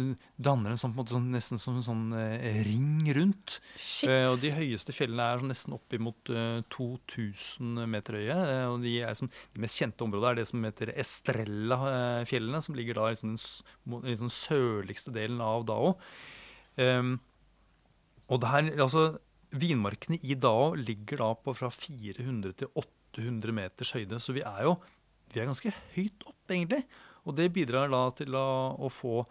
[0.43, 3.61] danner en sånn, på en måte, sånn, nesten som en sånn eh, ring rundt.
[4.09, 8.39] Eh, og de høyeste fjellene er sånn nesten oppimot eh, 2000 meter høye.
[8.73, 12.99] og de, er som, de mest kjente området er det som heter Estrella-fjellene, som ligger
[12.99, 15.95] da liksom den liksom sørligste delen av Dao.
[16.83, 17.15] Ehm,
[18.27, 19.07] og det her, altså,
[19.55, 24.65] vinmarkene i Dao ligger da på fra 400 til 800 meters høyde, så vi er
[24.67, 24.77] jo
[25.33, 26.85] vi er ganske høyt opp, egentlig.
[27.25, 28.47] Og det bidrar da til å,
[28.79, 29.25] å få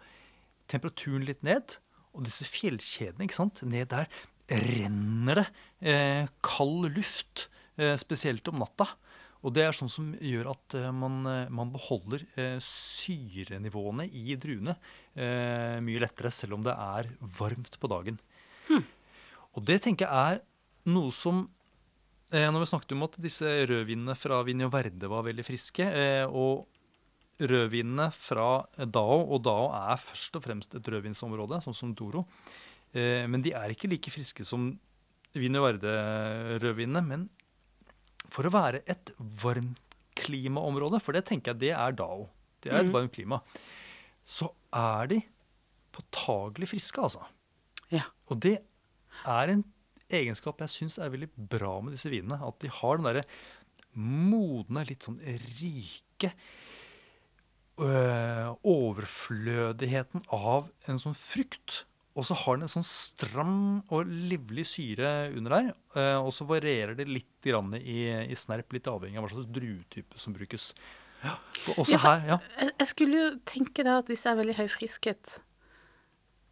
[0.70, 1.78] temperaturen litt ned.
[2.14, 4.10] Og disse fjellkjedene, ikke sant, ned der
[4.50, 5.46] renner det
[5.88, 7.48] eh, kald luft,
[7.80, 8.90] eh, spesielt om natta.
[9.44, 14.36] Og det er sånn som gjør at eh, man, eh, man beholder eh, syrenivåene i
[14.40, 14.76] druene
[15.16, 18.20] eh, mye lettere, selv om det er varmt på dagen.
[19.54, 20.42] Og det tenker jeg er
[20.90, 21.44] noe som
[22.34, 26.66] Når vi snakket om at disse rødvinene fra Vinjo Verde var veldig friske, eh, og
[27.38, 32.24] rødvinene fra Dao, og Dao er først og fremst et rødvinsområde, sånn som Doro,
[32.94, 34.72] eh, men de er ikke like friske som
[35.34, 37.02] Vinjo Verde-rødvinene.
[37.06, 37.28] Men
[38.30, 42.28] for å være et varmklimaområde, for det tenker jeg det er Dao,
[42.62, 43.40] det er et varmt klima,
[44.24, 45.20] så er de
[45.94, 47.22] påtagelig friske, altså.
[47.92, 48.06] Ja.
[48.30, 48.58] Og det
[49.26, 49.64] er en
[50.20, 52.40] egenskap jeg syns er veldig bra med disse vinene.
[52.46, 53.24] At de har den derre
[53.94, 56.32] modne, litt sånn rike
[57.78, 61.84] øh, overflødigheten av en sånn frukt.
[62.14, 63.56] Og så har den en sånn stram
[63.90, 65.70] og livlig syre under der.
[65.98, 69.50] øh, og så varierer det litt grann i, i snerp, litt avhengig av hva slags
[69.50, 70.68] druetype som brukes.
[71.24, 71.38] Ja,
[71.78, 72.68] også Ja, her, ja.
[72.68, 75.38] Jeg skulle jo tenke da at hvis det er veldig høy friskhet,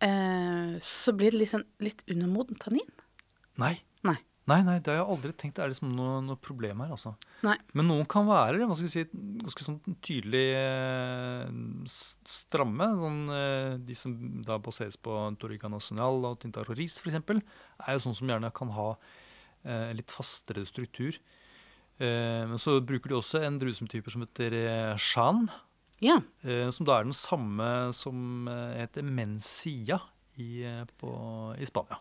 [0.03, 2.89] eh, så blir det liksom litt undermodent tannin.
[3.61, 3.75] Nei.
[4.07, 4.17] Nei.
[4.51, 7.13] Nei, nei, det har jeg aldri tenkt det er liksom noe, noe problem her, altså.
[7.47, 7.55] Nei.
[7.79, 11.53] Men noen kan være hva skal jeg si, ganske sånn tydelig eh,
[12.27, 12.89] stramme.
[12.99, 17.95] Sånn, eh, de som da baseres på Torica Nacional og Tintar og Ris f.eks., er
[17.97, 18.89] jo sånn som gjerne kan ha
[19.63, 21.19] eh, litt fastere struktur.
[22.03, 25.47] Eh, men så bruker de også en druetype som heter eh, Shan,
[26.03, 26.19] Ja.
[26.43, 30.01] eh, som da er den samme som heter Mencia
[30.35, 30.65] i,
[30.99, 31.13] på,
[31.63, 32.01] i Spania.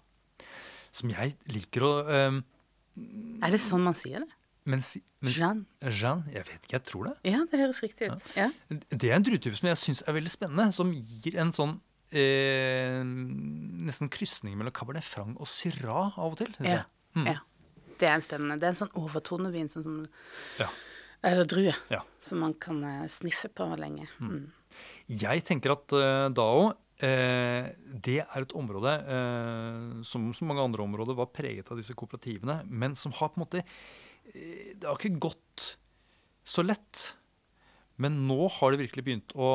[0.96, 2.42] Som jeg liker å um,
[3.42, 4.38] Er det sånn man sier det?
[4.70, 5.64] Mens, mens, Jean.
[5.82, 7.14] Jean, jeg vet ikke, jeg tror det.
[7.32, 8.28] Ja, det høres riktig ut.
[8.38, 8.52] Ja.
[8.70, 11.80] Det er en druetype som jeg syns er veldig spennende, som gir en sånn
[12.14, 16.54] eh, nesten krysning mellom Cabernet Franc og Syrah av og til.
[16.62, 16.84] Ja.
[17.18, 17.26] Mm.
[17.32, 17.40] ja.
[17.98, 18.60] Det er en spennende.
[18.62, 20.00] Det er en sånn overtonevin som, som
[20.62, 20.70] Ja.
[21.26, 21.74] Eller drue.
[21.94, 22.02] Ja.
[22.22, 24.08] Som man kan eh, sniffe på lenge.
[24.22, 24.50] Mm.
[25.22, 26.72] Jeg tenker at uh, Dao
[27.06, 27.72] eh,
[28.06, 32.62] det er et område eh, som så mange andre områder var preget av disse kooperativene,
[32.68, 35.68] men som har på en måte eh, Det har ikke gått
[36.48, 37.12] så lett.
[38.02, 39.52] Men nå har det virkelig begynt å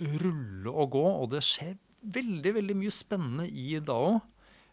[0.00, 4.18] rulle og gå, og det skjer veldig veldig mye spennende i Dao.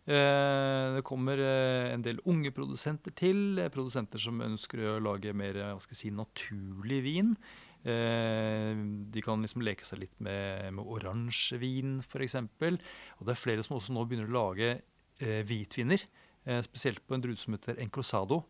[0.07, 5.59] Eh, det kommer eh, en del unge produsenter til, produsenter som ønsker å lage mer
[5.59, 7.33] eh, hva skal jeg si, naturlig vin.
[7.88, 8.76] Eh,
[9.13, 12.38] de kan liksom leke seg litt med, med oransjevin, f.eks.
[12.41, 16.04] Og det er flere som også nå begynner å lage eh, hvitviner.
[16.47, 18.41] Eh, spesielt på en drude som heter encrosado.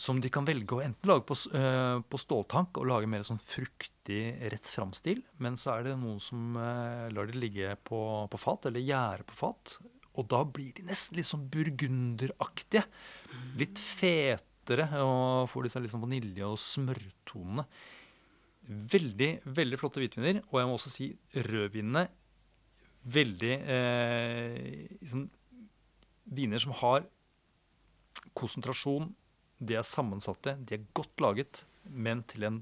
[0.00, 1.38] Som de kan velge å enten lage på,
[2.10, 4.20] på ståltank og lage mer sånn fruktig,
[4.52, 5.22] rett fram-stil.
[5.42, 9.38] Men så er det noen som lar det ligge på, på fat, eller gjære på
[9.38, 9.78] fat.
[10.18, 12.84] Og da blir de nesten litt sånn burgunderaktige.
[13.56, 17.64] Litt fetere, og får de seg litt sånn vanilje- og smørtonene.
[18.68, 20.42] Veldig, veldig flotte hvitviner.
[20.50, 21.08] Og jeg må også si
[21.48, 22.06] rødvinene.
[23.12, 25.26] Veldig eh, sånn,
[26.32, 27.08] Viner som har
[28.38, 29.10] konsentrasjon.
[29.62, 32.60] De er sammensatte, de er godt laget, men til en,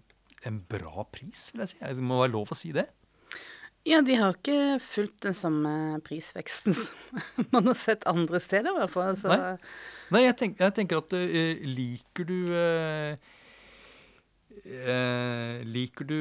[0.48, 1.78] en bra pris, vil jeg si.
[1.80, 2.88] Det må være lov å si det.
[3.88, 5.72] Ja, de har ikke fulgt den samme
[6.04, 7.20] prisveksten som
[7.54, 9.12] man har sett andre steder, i hvert fall.
[9.14, 9.32] Altså.
[9.32, 9.54] Nei.
[10.12, 13.30] Nei, jeg, tenk, jeg tenker at uh, liker du eh,
[14.64, 16.18] eh, Liker du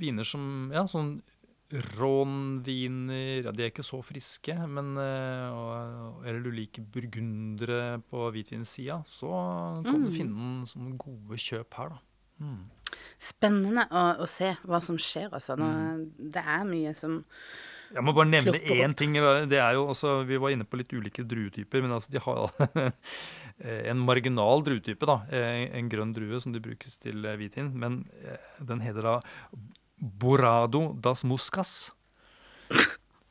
[0.00, 1.16] viner som Ja, sånn
[1.96, 8.28] rånviner ja, De er ikke så friske, men eh, og, Eller du liker burgundere på
[8.34, 9.32] hvitvinsida, så
[9.84, 12.02] kan du finne noen gode kjøp her, da.
[13.18, 15.56] Spennende å, å se hva som skjer, altså.
[15.58, 15.70] Nå,
[16.18, 17.22] Det er mye som
[17.94, 19.14] Jeg må bare nevne én ting.
[19.50, 22.50] Det er jo, også, vi var inne på litt ulike druetyper, men altså, de har
[23.92, 25.06] en marginal druetype.
[25.06, 27.70] da, En en grønn drue som de brukes til eh, hvitvin.
[27.78, 29.16] Men eh, den heter da
[29.98, 31.92] Borado das Muscas.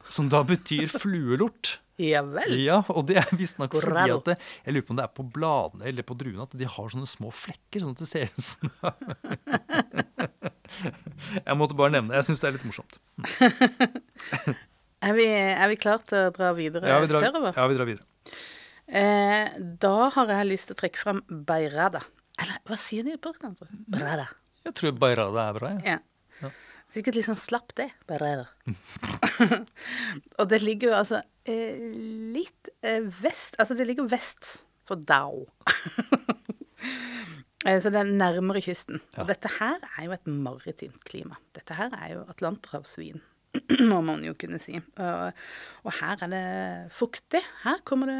[0.08, 1.80] Som da betyr fluelort.
[2.02, 2.56] Ja vel.
[2.63, 5.26] Ja, og det er visstnok fordi at det, Jeg lurer på om det er på
[5.36, 7.84] bladene eller på druene at de har sånne små flekker.
[7.84, 8.71] sånn at det ser ut som
[11.48, 12.20] Jeg måtte bare nevne det.
[12.22, 13.00] Jeg syns det er litt morsomt.
[15.04, 17.58] Er vi, er vi klare til å dra videre Ja, vi drar, sørover?
[17.60, 18.06] ja, vi drar videre.
[18.88, 19.50] Eh,
[19.84, 22.00] da har jeg lyst til å trekke fram Beirada.
[22.40, 23.68] Eller hva sier de på norsk?
[23.92, 24.30] Beirada.
[24.64, 25.74] Jeg tror Bayrada er bra.
[25.84, 25.98] Ja.
[26.40, 26.54] Ja.
[26.96, 27.90] Sikkert litt sånn slapp det.
[28.08, 28.48] Beirada.
[30.40, 31.20] Og det ligger jo altså
[31.52, 31.84] eh,
[32.38, 35.44] litt eh, vest Altså, det ligger vest for Dao.
[37.65, 39.02] Eh, Så det er nærmere kysten.
[39.17, 41.38] Og dette her er jo et maritimt klima.
[41.56, 43.21] Dette her er jo atlanterhavsvin,
[43.91, 44.76] må man jo kunne si.
[44.97, 45.45] Og,
[45.86, 46.43] og her er det
[46.95, 47.41] fuktig.
[47.63, 48.19] Her kommer det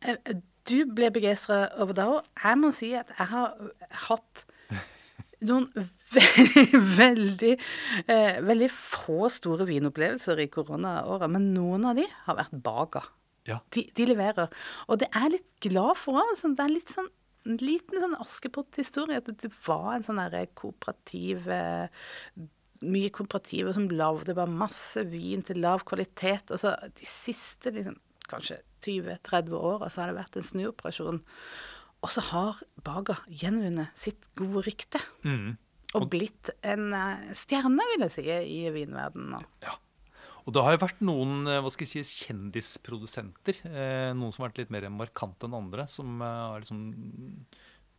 [0.07, 0.17] Eh,
[0.69, 2.27] Du ble begeistra over det òg.
[2.45, 3.55] Jeg må si at jeg har
[4.05, 4.43] hatt
[5.47, 7.53] noen veldig, veldig,
[8.07, 13.05] eh, veldig få store vinopplevelser i koronaåra, men noen av de har vært baga.
[13.49, 13.61] ja.
[13.75, 14.51] De, de leverer.
[14.89, 16.35] Og det er jeg litt glad for òg.
[16.43, 17.11] Det er litt sånn
[17.49, 19.23] en liten sånn Askepott-historie.
[19.23, 22.07] At det var en sånn derre kooperativ eh,
[22.79, 26.53] Mye kooperativer som lagde bare masse vin til lav kvalitet.
[26.55, 27.97] Altså de siste liksom,
[28.31, 31.19] kanskje 20-30 åra så har det vært en snuoperasjon.
[32.05, 35.01] Og så har Baga gjenvunnet sitt gode rykte.
[35.27, 35.57] Mm.
[35.97, 39.43] Og blitt en eh, stjerne, vil jeg si, i vinverdenen nå.
[39.65, 39.79] Ja.
[40.45, 44.45] Og det har jo vært noen eh, hva skal jeg si, kjendisprodusenter, eh, noen som
[44.45, 46.85] har vært litt mer markante enn andre, som har liksom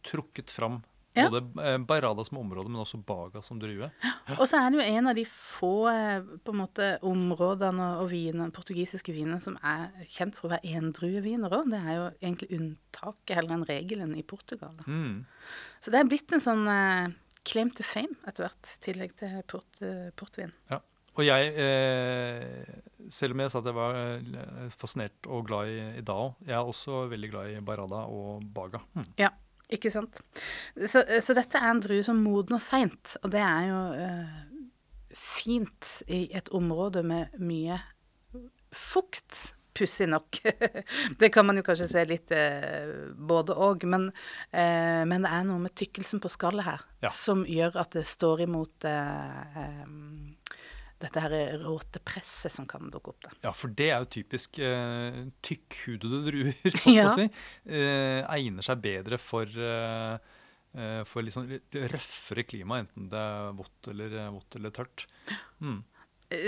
[0.05, 0.79] trukket fram.
[1.15, 3.89] Både eh, Bairada som område, men også Baga som drue.
[4.37, 8.11] Og så er det jo en av de få eh, på en måte, områdene og
[8.13, 11.71] viner, portugisiske viner som er kjent for å være endrueviner òg.
[11.73, 14.77] Det er jo egentlig unntaket heller enn regelen i Portugal.
[14.85, 15.25] Mm.
[15.83, 17.17] Så det er blitt en sånn eh,
[17.49, 20.53] claim to fame etter hvert, i tillegg til port, eh, portvin.
[20.71, 20.83] Ja.
[21.19, 23.97] Og jeg, eh, selv om jeg sa at jeg var
[24.71, 28.79] fascinert og glad i, i Dao, jeg er også veldig glad i Bairada og Baga.
[28.95, 29.07] Mm.
[29.19, 29.33] Ja,
[29.69, 30.21] ikke sant.
[30.75, 34.65] Så, så dette er en drue som modner seint, og det er jo uh,
[35.15, 37.79] fint i et område med mye
[38.75, 39.55] fukt.
[39.79, 40.41] Pussig nok.
[41.21, 43.85] det kan man jo kanskje se litt uh, både og.
[43.87, 44.09] Men,
[44.51, 47.11] uh, men det er noe med tykkelsen på skallet her Ja.
[47.15, 50.33] som gjør at det står imot em,
[50.99, 53.21] dette her råtepresset som kan dukke opp.
[53.27, 53.35] da.
[53.47, 56.81] Ja, for det er jo typisk eh, tykkhudede druer.
[56.99, 57.07] Ja.
[57.15, 57.29] si.
[57.69, 60.17] Eh, egner seg bedre for, eh,
[60.75, 65.07] eh, for sånn litt røffere klima, enten det er vått eller, eh, vått eller tørt.
[65.63, 65.79] Mm.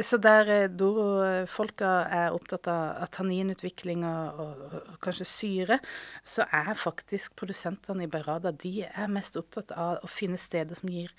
[0.05, 5.79] Så der eh, Doro-folka er opptatt av tanninutvikling og, og, og kanskje syre,
[6.21, 10.91] så er faktisk produsentene i Beirada de er mest opptatt av å finne steder som
[10.91, 11.15] gir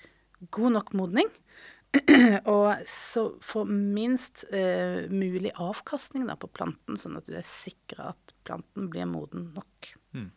[0.55, 1.27] god nok modning.
[2.49, 8.03] og så få minst eh, mulig avkastning da, på planten, sånn at du er sikra
[8.15, 9.91] at planten blir moden nok.
[10.17, 10.31] Mm.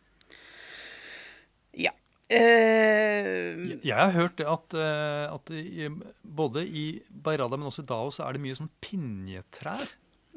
[1.77, 1.93] Ja.
[2.29, 5.89] Eh, Jeg har hørt at, eh, at i,
[6.21, 9.87] både i Bairada, men også i Dao, så er det mye sånn pinjetrær.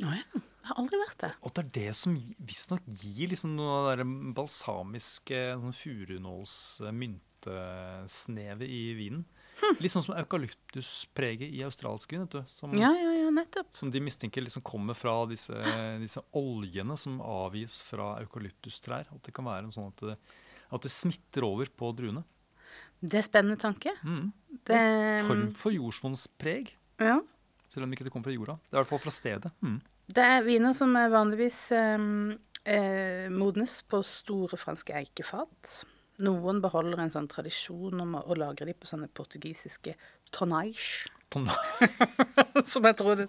[0.01, 0.25] Å ja.
[0.61, 1.35] Jeg har aldri vært der.
[1.43, 2.13] Og det er det som
[2.47, 4.07] visstnok gir liksom noe av det
[4.37, 9.25] balsamiske sånn furunåls-myntesnevet i vinen.
[9.83, 12.27] Litt sånn som eukalyptuspreget i australsk vin.
[12.57, 13.71] Som, Ja, ja, ja, nettopp.
[13.77, 15.57] som de mistenker liksom kommer fra disse,
[16.01, 19.11] disse oljene som avgis fra eukalyptustrær.
[19.15, 20.19] At det kan være en sånn at det,
[20.71, 22.25] at det smitter over på druene.
[23.01, 23.95] Det er spennende tanke.
[24.05, 24.33] Mm.
[24.69, 24.81] Det,
[25.27, 27.17] Form for jordsmonnspreg, ja.
[27.73, 28.59] selv om det ikke kommer fra jorda.
[28.61, 29.53] Det er i hvert fall fra stedet.
[29.65, 29.81] Mm.
[30.11, 32.35] Det er viner som er vanligvis um,
[32.65, 35.81] eh, modnes på store franske eikefat.
[36.25, 39.97] Noen beholder en sånn tradisjon om å, å lagre de på sånne portugisiske
[40.35, 41.09] tonnage,
[42.73, 43.29] som jeg tror det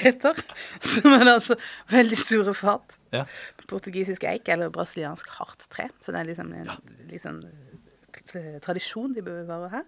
[0.00, 0.38] heter.
[0.92, 1.54] Som er altså
[1.92, 2.96] veldig store fat.
[3.14, 3.22] Ja.
[3.70, 5.86] Portugisisk eik eller brasiliansk hardt tre.
[6.02, 6.76] Så det er liksom en ja.
[7.14, 9.86] eh, tradisjon de bevarer her.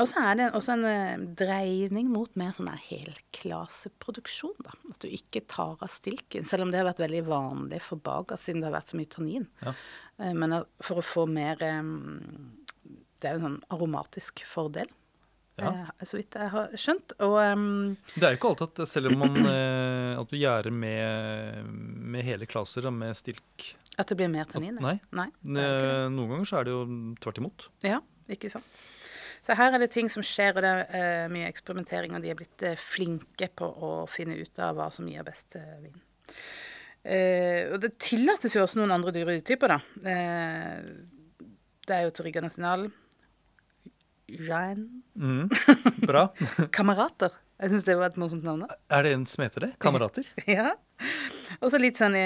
[0.00, 4.72] Og så er det også en eh, dreining mot mer sånn helklaseproduksjon, da.
[4.88, 8.40] At du ikke tar av stilken, selv om det har vært veldig vanlig for baker
[8.40, 9.44] siden det har vært så mye tannin.
[9.60, 9.74] Ja.
[10.18, 11.82] Eh, Men for å få mer eh,
[13.20, 14.88] Det er jo en sånn aromatisk fordel,
[15.60, 15.74] Ja.
[16.02, 17.12] så vidt jeg har skjønt.
[17.20, 19.36] Og um, Det er jo ikke alltid at selv om man,
[20.16, 23.68] at du gjærer med, med hele klaser og med stilk
[24.00, 24.78] at det blir mer tannin.
[24.80, 24.96] Nei.
[25.12, 26.80] Nei Noen ganger så er det jo
[27.20, 27.68] tvert imot.
[27.84, 28.00] Ja,
[28.32, 28.64] ikke sant.
[29.42, 32.30] Så her er det ting som skjer, og det er eh, mye eksperimentering, og de
[32.30, 35.98] er blitt eh, flinke på å finne ut av hva som gir best eh, vin.
[37.02, 39.80] Og det tillates jo også noen andre dyretyper, da.
[40.06, 41.48] Eh,
[41.88, 42.86] det er jo Torriga National,
[44.46, 44.84] Rein
[45.18, 45.48] Mm.
[46.08, 46.28] Bra.
[46.72, 47.34] Kamerater.
[47.60, 48.62] Jeg syns det var et morsomt navn.
[48.64, 48.76] da.
[48.96, 49.72] Er det en som heter det?
[49.82, 50.24] Kamerater?
[50.48, 50.70] Ja.
[51.60, 52.22] Og så litt sånn i,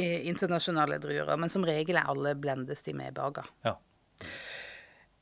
[0.00, 3.44] i internasjonale druer, men som regel er alle blendes de med baga.
[3.66, 3.74] Ja.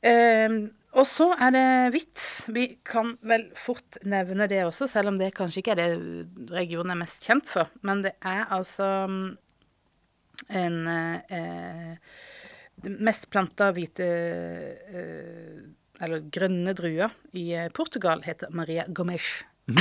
[0.05, 0.55] Eh,
[0.95, 2.27] og så er det vits.
[2.55, 6.93] Vi kan vel fort nevne det også, selv om det kanskje ikke er det regionen
[6.93, 7.71] er mest kjent for.
[7.83, 9.25] Men det er altså mm,
[10.61, 11.97] en eh,
[12.95, 15.59] mest planta hvite eh,
[16.05, 19.43] Eller grønne druer i eh, Portugal heter Maria Gomes.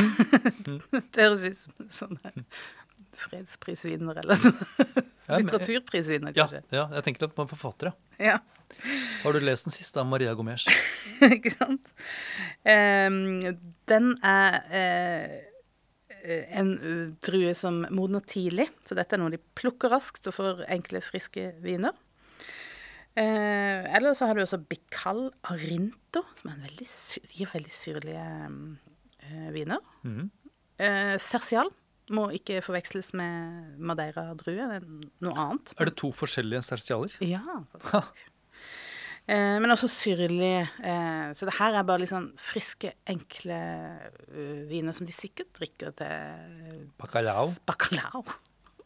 [0.65, 2.45] det høres ut som sånn her
[3.19, 5.05] fredsprisvinner eller noe.
[5.25, 6.59] Ja, Litteraturprisvinner, kanskje.
[6.69, 8.35] ja, jeg tenker på en forfatter, ja.
[8.35, 8.35] Ja.
[9.23, 10.67] Har du lest den siste av Maria Gomes?
[11.37, 11.89] ikke sant?
[12.61, 13.57] Um,
[13.89, 19.95] den er uh, en uh, drue som modner tidlig, så dette er noe de plukker
[19.95, 21.97] raskt og får enkle, friske viner.
[23.17, 26.91] Uh, eller så har du også Bical Arinto, som en veldig,
[27.33, 28.75] gir veldig syrlige um,
[29.57, 29.81] viner.
[30.05, 30.29] Mhm.
[30.75, 31.69] Uh, Sercial
[32.13, 34.87] må ikke forveksles med Madeira-drue, det er
[35.25, 35.73] noe annet.
[35.79, 37.17] Er det to forskjellige sertialer?
[37.25, 38.31] Ja, faktisk.
[39.25, 40.69] Eh, men også syrlig.
[40.85, 43.61] Eh, så det her er bare litt sånn friske, enkle
[44.29, 47.55] uh, viner som de sikkert drikker til Bacalao.
[47.65, 48.25] Bacalao.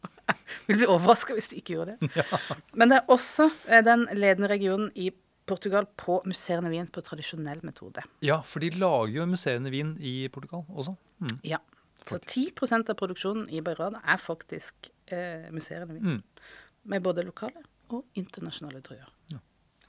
[0.69, 2.27] Vil bli overraska hvis de ikke gjorde det.
[2.79, 5.11] Men det er også eh, den ledende regionen i
[5.49, 8.05] Portugal på musserende vin på tradisjonell metode.
[8.23, 10.95] Ja, for de lager jo musserende vin i Portugal også.
[11.25, 11.35] Mm.
[11.51, 11.59] Ja.
[12.07, 16.19] Så 10 av produksjonen i Beirada er faktisk eh, musserende vin.
[16.19, 16.53] Mm.
[16.93, 19.09] Med både lokale og internasjonale druer.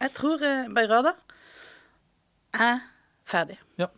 [0.00, 1.14] Jeg tror eh, Beirada
[2.56, 2.82] er
[3.28, 3.60] ferdig.
[3.78, 3.88] Ja.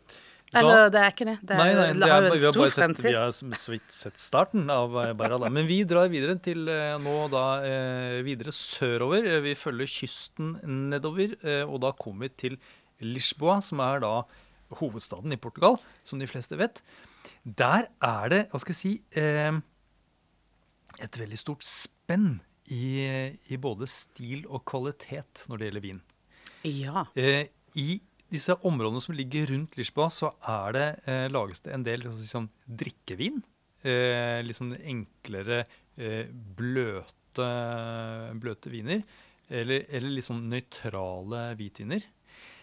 [0.53, 1.37] Eller det er ikke det.
[1.41, 4.21] Det er, nei, nei, det er, vi, har bare sett, vi har så vidt sett
[4.21, 5.49] starten av eh, Beirada.
[5.53, 9.31] Men vi drar videre til eh, nå da eh, videre sørover.
[9.47, 10.59] Vi følger kysten
[10.93, 12.59] nedover, og da kommer vi til
[13.03, 14.13] Lisboa, som er da
[14.77, 16.85] hovedstaden i Portugal, som de fleste vet.
[17.45, 19.61] Der er det, hva skal jeg si, eh,
[21.03, 22.41] et veldig stort spenn
[22.73, 23.05] i,
[23.51, 26.03] i både stil og kvalitet når det gjelder vin.
[26.69, 27.07] Ja.
[27.19, 27.49] Eh,
[27.79, 28.01] I
[28.33, 32.49] disse områdene som ligger rundt Lisboa, så er det, eh, lages det en del sånn,
[32.67, 33.43] drikkevin.
[33.83, 35.65] Eh, litt sånn enklere,
[36.57, 37.49] bløte,
[38.41, 39.03] bløte viner.
[39.53, 42.07] Eller, eller litt sånn nøytrale hvitviner.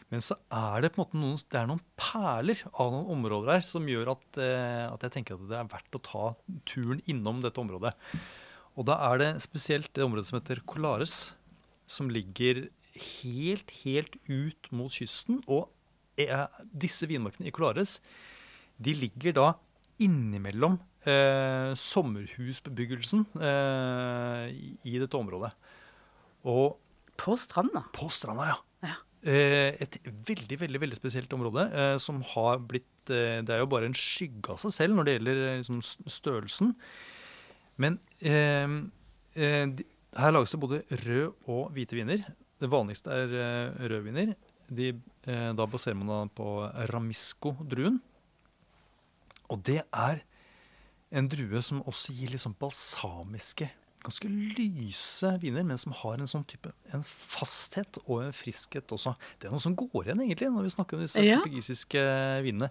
[0.09, 3.51] Men så er det på en måte noen, det er noen perler av noen områder
[3.53, 6.23] her som gjør at, eh, at jeg tenker at det er verdt å ta
[6.69, 7.93] turen innom dette området.
[8.79, 11.33] Og da er det spesielt det området som heter Colares,
[11.89, 12.67] som ligger
[13.21, 15.43] helt, helt ut mot kysten.
[15.45, 15.69] Og
[16.17, 17.99] eh, disse vinmarkene i Colares,
[18.81, 19.47] de ligger da
[19.99, 25.51] innimellom eh, sommerhusbebyggelsen eh, i, i dette området.
[26.49, 26.79] Og
[27.19, 27.83] På stranda.
[27.91, 28.57] på stranda, ja.
[28.87, 28.95] Ja.
[29.19, 29.97] Eh, et
[30.29, 33.97] veldig, veldig veldig spesielt område eh, som har blitt eh, Det er jo bare en
[33.97, 36.71] skygge av seg selv når det gjelder liksom, størrelsen.
[37.79, 42.23] Men her lages det både rød og hvite viner.
[42.59, 44.33] Det vanligste er eh, rødviner.
[44.69, 44.91] De,
[45.25, 46.47] da baserer man den på
[46.91, 47.97] Ramisco-druen.
[49.49, 50.19] Og det er
[51.09, 53.65] en drue som også gir liksom balsamiske,
[54.03, 59.15] ganske lyse viner, men som har en sånn type en fasthet og en friskhet også.
[59.39, 61.39] Det er noe som går igjen egentlig når vi snakker om disse Ja.
[61.43, 62.03] portugisiske
[62.45, 62.69] vinene.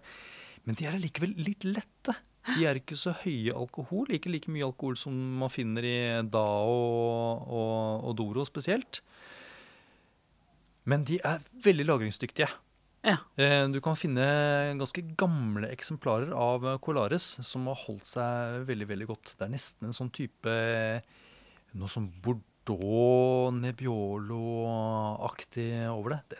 [0.64, 2.16] Men de er allikevel litt lette.
[2.56, 5.98] De er ikke så høye alkohol, ikke like mye alkohol som man finner i
[6.32, 9.02] Dao og, og, og Doro spesielt.
[10.88, 12.48] Men de er veldig lagringsdyktige.
[13.04, 13.18] Ja.
[13.38, 14.24] Eh, Du kan finne
[14.80, 19.34] ganske gamle eksemplarer av Colares som har holdt seg veldig veldig godt.
[19.38, 20.54] Det er nesten en sånn type
[21.78, 26.20] Noe som Bordeaux, Nebbiolo-aktig over det.
[26.28, 26.36] Det,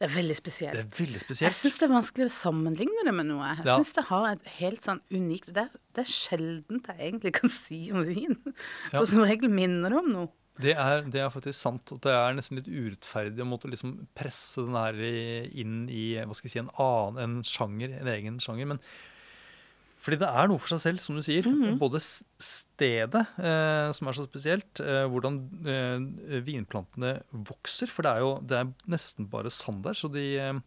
[0.00, 0.74] Det er veldig spesielt.
[0.78, 1.52] det er veldig spesielt.
[1.52, 3.44] Jeg syns det er vanskelig å sammenligne det med noe.
[3.56, 3.76] Jeg Ja.
[3.78, 7.90] det har et helt sånn unikt Det er, det er sjeldent jeg egentlig kan si
[7.92, 8.36] om vin.
[8.90, 10.28] For som regel minner det om noe.
[10.60, 11.92] Det er, det er faktisk sant.
[11.92, 14.94] Og det er nesten litt urettferdig å måtte liksom presse den her
[15.56, 18.66] inn i hva skal jeg si, en annen en sjanger, en egen sjanger.
[18.66, 18.78] Men
[20.00, 21.44] fordi det er noe for seg selv, som du sier.
[21.80, 25.36] Både stedet, eh, som er så spesielt, eh, hvordan
[25.68, 27.18] eh, vinplantene
[27.50, 27.92] vokser.
[27.92, 30.60] For det er jo det er nesten bare sand der, så de, eh,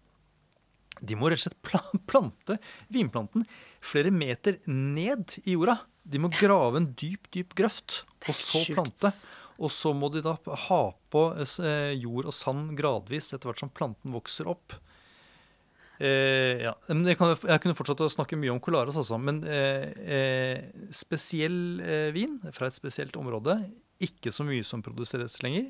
[1.02, 2.60] de må rett og slett pla- plante
[2.94, 3.48] vinplanten
[3.84, 5.80] flere meter ned i jorda.
[6.06, 8.76] De må grave en dyp, dyp grøft, og så sjukt.
[8.78, 9.14] plante.
[9.64, 10.34] Og så må de da
[10.68, 10.82] ha
[11.14, 14.78] på eh, jord og sand gradvis etter hvert som planten vokser opp.
[16.02, 16.74] Eh, ja.
[16.89, 19.20] men jeg, kan, jeg kunne fortsatt å snakke mye om Colares, altså.
[19.22, 23.60] Men eh, eh, spesiell eh, vin fra et spesielt område.
[24.04, 25.70] Ikke så mye som produseres lenger.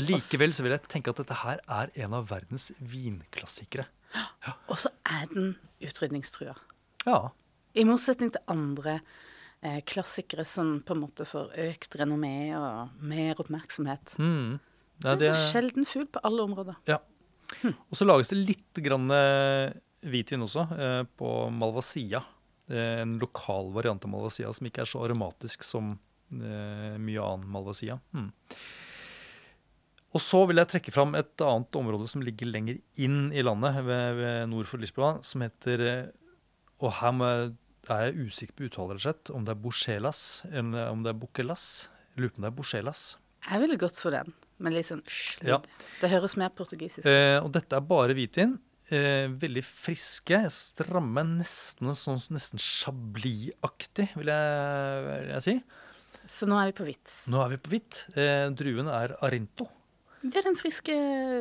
[0.00, 3.88] Likevel så vil jeg tenke at dette her er en av verdens vinklassikere.
[4.70, 5.52] Og så er den
[5.84, 6.54] utrydningstrua.
[7.06, 7.20] Ja.
[7.78, 8.96] I motsetning til andre
[9.62, 14.16] eh, klassikere som på en måte får økt renommé og mer oppmerksomhet.
[14.18, 14.58] Mm.
[15.00, 16.80] Det Nei, er det, så sjelden fugl på alle områder.
[16.90, 16.98] ja.
[17.90, 19.72] Og så lages det litt grann eh,
[20.06, 22.22] hvitvin også eh, på Malvasia.
[22.70, 27.98] En lokal variant av Malvasia som ikke er så aromatisk som eh, mye annen Malvasia.
[28.14, 28.30] Hmm.
[30.10, 33.78] Og så vil jeg trekke fram et annet område som ligger lenger inn i landet,
[33.86, 35.82] ved, ved nord for Lisboa, som heter
[36.80, 37.52] Og her må jeg,
[37.90, 41.12] er jeg usikker på uttale, rett og slett, om det er Borchelas eller om det
[41.12, 41.66] er Bokelas.
[42.14, 43.04] Jeg lurer på om det er Borchelas.
[43.46, 45.02] Jeg ville gått for den, men litt sånn.
[45.46, 45.60] Ja.
[46.00, 47.10] Det høres mer portugisisk ut.
[47.10, 48.58] Eh, og dette er bare hvitvin.
[48.90, 54.32] Eh, veldig friske, stramme, nesten sånn nesten chablis-aktig, vil,
[55.06, 55.56] vil jeg si.
[56.30, 57.12] Så nå er vi på hvitt.
[57.30, 58.04] Nå er vi på hvitt.
[58.18, 59.68] Eh, druen er Arento.
[60.20, 60.94] Det er den friske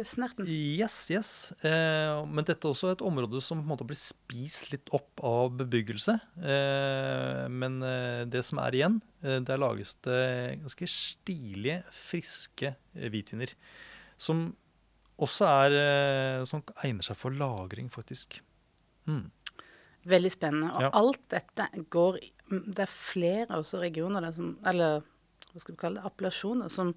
[0.07, 0.47] snerten.
[0.47, 1.29] Yes, yes.
[1.67, 5.19] Eh, men dette er også et område som på en måte blir spist litt opp
[5.25, 6.15] av bebyggelse.
[6.39, 10.21] Eh, men eh, det som er igjen, eh, der lages det
[10.61, 13.51] ganske stilige, friske eh, hvitviner.
[14.19, 14.53] Som
[15.19, 18.37] også er Som egner seg for lagring, faktisk.
[19.11, 19.25] Mm.
[20.07, 20.71] Veldig spennende.
[20.71, 20.89] Og Ja.
[20.95, 22.19] alt dette går
[22.49, 25.01] Det er flere også regioner der som Eller
[25.51, 26.05] hva skal vi kalle det?
[26.05, 26.93] Appellasjoner som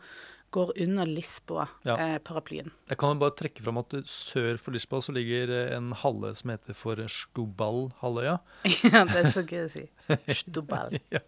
[0.53, 2.70] går under Lisboa-paraplyen.
[2.90, 6.32] Jeg kan jo bare trekke fram at sør for Lisboa så ligger eh, en halvøy
[6.38, 8.36] som heter for Stubal-halvøya.
[8.92, 9.86] ja, det er så gøy å si.
[10.42, 10.98] Stubal.
[11.14, 11.22] ja.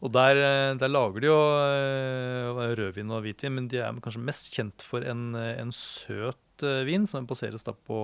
[0.00, 4.26] Og der, eh, der lager de jo eh, rødvin og hvitvin, men de er kanskje
[4.28, 8.02] mest kjent for en, eh, en søt eh, vin som baseres da på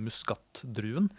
[0.00, 1.12] muskatdruen.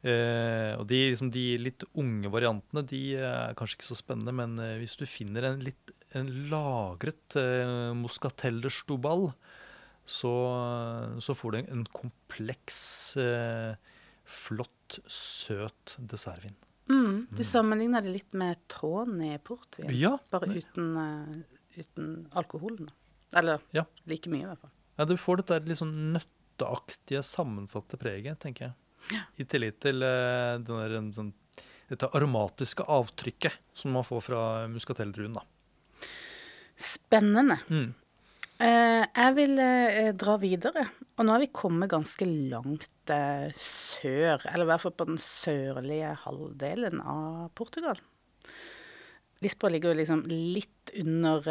[0.00, 4.56] Eh, og de, liksom, de litt unge variantene de er kanskje ikke så spennende, men
[4.62, 9.28] eh, hvis du finner en litt en lagret eh, Moscatel de Stubal,
[10.10, 10.32] så,
[11.22, 12.80] så får du en, en kompleks,
[13.20, 13.76] eh,
[14.30, 16.56] flott, søt dessertvin.
[16.90, 22.88] Mm, du sammenligner det litt med tårn i portvin, Ja, bare uten, uh, uten alkoholen.
[23.38, 23.84] Eller Ja.
[24.10, 24.72] like mye, i hvert fall.
[24.98, 29.20] Ja, du får dette litt sånn nøtteaktige, sammensatte preget, tenker jeg.
[29.38, 31.30] I tillegg til eh, den der, en sånn,
[31.90, 35.38] dette aromatiske avtrykket som man får fra muskateldruen.
[35.38, 35.46] da.
[36.80, 37.58] Spennende.
[37.68, 37.90] Mm.
[38.60, 40.84] Uh, jeg vil uh, dra videre.
[41.16, 45.20] Og nå har vi kommet ganske langt uh, sør, eller i hvert fall på den
[45.20, 48.00] sørlige halvdelen av Portugal.
[49.44, 51.46] Lisboa ligger jo liksom litt under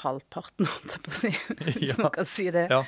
[0.00, 1.32] halvparten, holdt jeg på å si,
[1.66, 1.98] hvis Ja.
[2.00, 2.66] man kan si det.
[2.72, 2.78] Ja.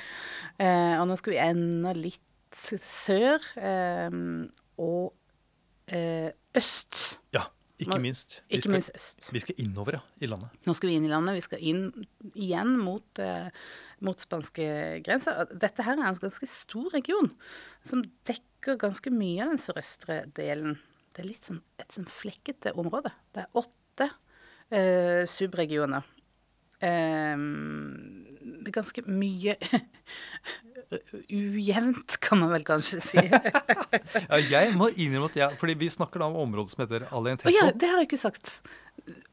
[1.01, 2.57] Og nå skal vi enda litt
[2.89, 3.45] sør,
[4.81, 5.93] og
[6.57, 7.03] øst.
[7.37, 7.43] ja,
[7.85, 8.39] ikke minst.
[8.49, 9.27] Vi Ikke skal, minst øst.
[9.33, 10.49] vi skal innover ja, i landet.
[10.65, 11.37] Nå skal vi inn i landet.
[11.37, 11.83] Vi skal inn
[12.33, 13.49] igjen mot, eh,
[14.01, 14.67] mot spanske
[15.05, 15.45] grenser.
[15.53, 17.29] Dette her er en ganske stor region
[17.85, 20.79] som dekker ganske mye av den sørøstre delen.
[21.13, 23.13] Det er litt sånn et sånn flekkete område.
[23.33, 24.09] Det er åtte
[24.73, 26.05] eh, subregioner.
[26.81, 29.55] Eh, det er ganske mye
[31.29, 33.21] ujevnt, kan man vel kanskje si.
[34.31, 37.53] Ja, jeg må innrømme at jeg, fordi vi snakker da om området som heter Alentejo.
[37.55, 38.59] ja, det har jeg ikke sagt.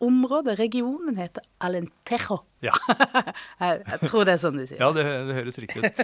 [0.04, 2.40] Området, regionen, heter Alentejo.
[2.64, 2.72] Ja.
[3.64, 4.78] Jeg, jeg tror det er sånn de sier.
[4.80, 5.98] Ja, det, det høres riktig ut.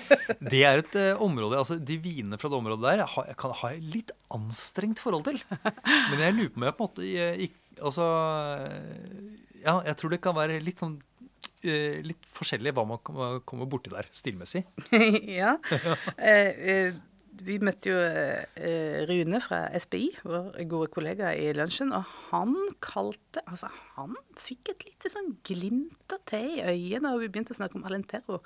[0.51, 3.55] Det er et uh, område altså De vinene fra det området der har, jeg kan
[3.63, 5.39] har et litt anstrengt forhold til.
[5.65, 7.09] Men jeg lurer på om jeg på en måte
[7.47, 8.05] ikk- Altså
[9.65, 10.99] Ja, jeg tror det kan være litt sånn
[11.63, 14.63] Litt forskjellig hva man kom- kommer borti der stilmessig.
[15.41, 15.57] ja.
[16.17, 16.99] Eh, eh,
[17.41, 23.41] vi møtte jo eh, Rune fra SPI, vår gode kollega, i lunsjen, og han kalte
[23.47, 27.61] Altså, han fikk et lite sånn glimt av te i øyet da vi begynte å
[27.61, 28.41] snakke om Alentero.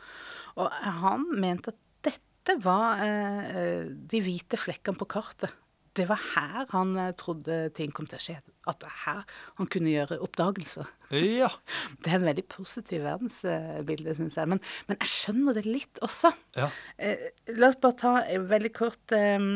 [0.61, 5.55] Og han mente at dette var eh, eh, de hvite flekkene på kartet
[5.97, 8.37] det var her han eh, trodde ting kom til å skje.
[8.71, 10.89] At det var her han kunne gjøre oppdagelser.
[11.15, 11.51] Ja.
[12.03, 14.51] Det er en veldig positiv verdensbilde, syns jeg.
[14.51, 16.33] Men, men jeg skjønner det litt også.
[16.59, 16.71] ja.
[16.99, 19.49] Eh, la oss bare ta eh, veldig kort eh,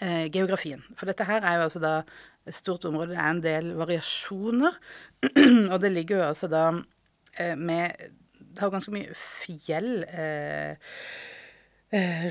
[0.00, 0.82] eh, geografien.
[0.96, 1.94] For dette her er jo altså da
[2.48, 3.12] et stort område.
[3.14, 4.78] Det er en del variasjoner.
[5.72, 6.64] og det ligger jo altså da
[7.38, 8.08] eh, med
[8.50, 10.74] Det har ganske mye fjell eh,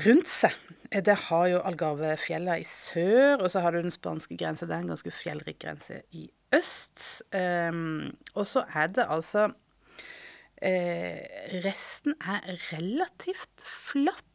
[0.06, 0.54] rundt seg.
[0.90, 4.66] Eh, Det har jo Algarvefjella i sør, og så har du den spanske grensa.
[4.66, 7.22] Det er en ganske fjellrik grense i øst.
[7.34, 9.52] Um, og så er det altså
[10.62, 11.20] eh,
[11.64, 12.42] Resten er
[12.72, 14.26] relativt flatt.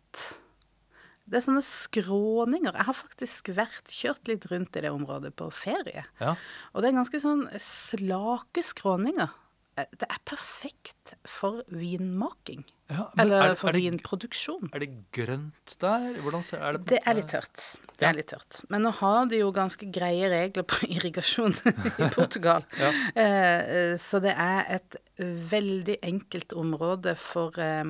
[1.25, 2.75] Det er sånne skråninger.
[2.77, 6.05] Jeg har faktisk vært kjørt litt rundt i det området på ferie.
[6.21, 6.35] ja.
[6.73, 9.33] Og det er ganske sånn slake skråninger.
[9.77, 12.63] Eh, Det er perfekt for vinmaking.
[12.89, 14.69] Ja, Eller er for er det- vinproduksjon.
[14.73, 16.13] Er det grønt der?
[16.21, 17.55] Hvordan ser, er det Det er litt tørt.
[17.97, 18.09] Det Ja.
[18.09, 18.61] er litt tørt.
[18.69, 22.63] Men nå har de jo ganske greie regler på irrigasjon i Portugal.
[22.79, 22.91] Ja.
[23.15, 27.83] Eh, eh, så det er et veldig enkelt område for eh,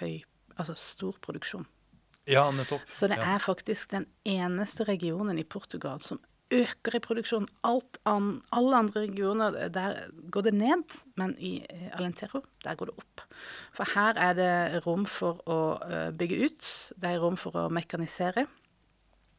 [0.00, 0.22] høy
[0.58, 1.66] Altså stor produksjon.
[2.26, 2.80] Ja, nettopp.
[2.88, 6.18] Så det er faktisk den eneste regionen i Portugal som
[6.54, 7.48] øker i produksjonen.
[7.66, 12.90] Alt an, alle andre regioner, der går det ned, men i eh, Alentero, der går
[12.92, 13.24] det opp.
[13.76, 14.52] For her er det
[14.86, 18.46] rom for å eh, bygge ut, det er rom for å mekanisere.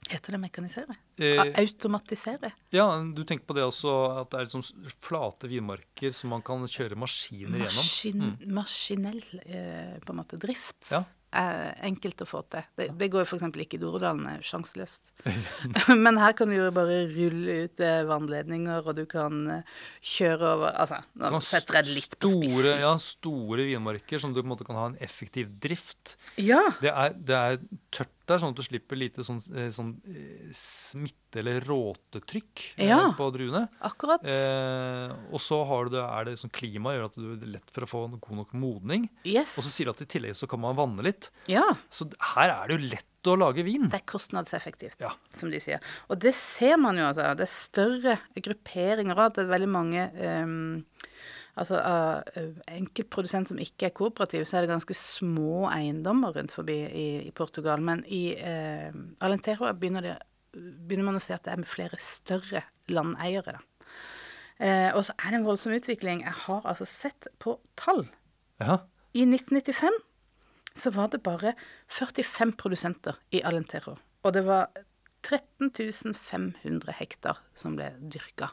[0.08, 0.96] Heter det mekanisere?
[1.20, 2.54] Eh, Automatisere.
[2.72, 6.64] Ja, du tenker på det også at det er liksom flate vinmarker som man kan
[6.64, 8.22] kjøre maskiner gjennom?
[8.22, 8.54] Mm.
[8.56, 11.04] Maskinell eh, på en måte drift Ja.
[11.36, 12.64] Er enkelt å få til.
[12.80, 13.46] Det, det går jo f.eks.
[13.64, 15.12] ikke i Dorodalen, det er jo sjanseløst.
[16.06, 19.78] Men her kan du jo bare rulle ut eh, vannledninger, og du kan eh,
[20.16, 22.84] kjøre over Altså, nå kan setter jeg det litt på store, spissen.
[22.86, 26.16] ja, store vinmarker som du på en måte kan ha en effektiv drift.
[26.40, 26.64] Ja.
[26.82, 27.60] Det er, det er
[27.92, 32.88] tørt der, sånn at du slipper lite sånn, eh, sånn eh, smitte- eller råtetrykk eh,
[32.90, 33.14] Ja.
[33.18, 33.68] på druene.
[33.82, 34.24] akkurat.
[34.24, 37.70] Eh, og så har du det, er det sånn klima gjør at du, er lett
[37.72, 39.10] for å få god nok modning.
[39.26, 39.58] yes.
[39.58, 41.30] Og så sier de at i tillegg så kan man vanne litt.
[41.48, 41.64] Ja.
[41.90, 43.90] Så her er det jo lett å lage vin.
[43.92, 45.10] Det er kostnadseffektivt, Ja.
[45.36, 45.82] som de sier.
[46.10, 47.36] Og det ser man jo, altså.
[47.36, 50.86] Det er større grupperinger av det er veldig mange ehm,
[51.58, 52.28] Altså av
[52.70, 57.32] enkeltprodusent som ikke er kooperativ, så er det ganske små eiendommer rundt forbi i, i
[57.34, 57.82] Portugal.
[57.82, 58.94] Men i eh,
[59.26, 60.18] Alentero begynner, det,
[60.54, 62.62] begynner man å se at det er med flere større
[62.94, 63.58] landeiere.
[64.62, 66.22] Eh, og så er det en voldsom utvikling.
[66.26, 68.06] Jeg har altså sett på tall.
[68.62, 68.84] Ja.
[69.18, 69.98] I 1995
[70.78, 71.56] så var det bare
[71.90, 73.98] 45 produsenter i Alentero.
[74.22, 74.70] Og det var
[75.26, 75.74] 13
[76.14, 78.52] 500 hektar som ble dyrka.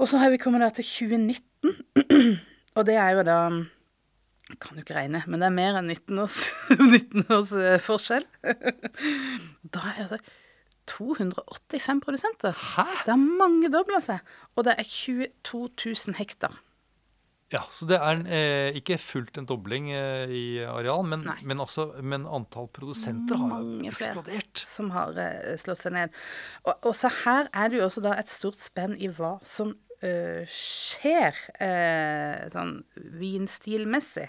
[0.00, 1.74] Og så har vi kommet da til 2019,
[2.76, 3.38] og det er jo da
[4.58, 6.38] kan jo ikke regne, men det er mer enn 19 års,
[6.74, 8.24] 19 års eh, forskjell.
[9.74, 10.18] Da er det altså
[10.90, 12.56] 285 produsenter.
[12.56, 12.86] Hæ?
[13.04, 14.24] Det har mangedobla seg.
[14.56, 16.56] Og det er 22 000 hektar.
[17.50, 21.88] Ja, så det er eh, ikke fullt en dobling eh, i areal, men, men, altså,
[21.98, 24.62] men antall produsenter har Mange eksplodert.
[24.66, 26.14] som har eh, slått seg ned.
[26.62, 29.74] Og, og så her er det jo også da et stort spenn i hva som
[30.04, 32.74] eh, skjer uh, sånn
[33.20, 34.28] vinstilmessig.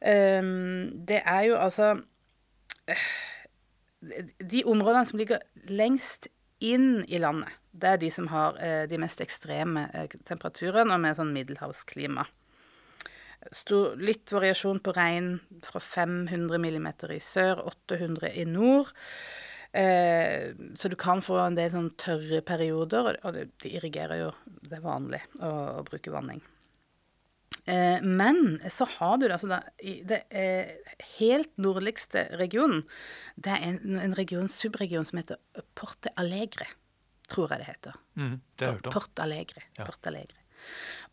[0.00, 1.90] Um, det er jo altså
[2.88, 3.08] uh,
[4.40, 6.30] De områdene som ligger lengst
[6.64, 8.56] inn i landet, det er de som har
[8.90, 9.84] de mest ekstreme
[10.28, 12.24] temperaturene og med sånn middelhavsklima.
[13.56, 15.30] Stor, litt variasjon på regn
[15.64, 18.90] fra 500 millimeter i sør, 800 i nord.
[19.72, 24.30] Eh, så du kan få en del sånn tørre perioder, og det, de irrigerer jo
[24.64, 26.40] Det er vanlig å, å bruke vanning.
[27.70, 30.72] Eh, men så har du det altså da, i det eh,
[31.18, 32.82] helt nordligste regionen.
[33.36, 35.38] Det er en, en region, subregion som heter
[35.78, 36.66] Porte Allegre,
[37.30, 37.98] tror jeg det heter.
[38.18, 38.96] Mm, det har jeg hørt om.
[38.96, 39.66] Porte Allegre.
[39.78, 39.86] Ja.
[39.86, 40.38] Porte Allegre.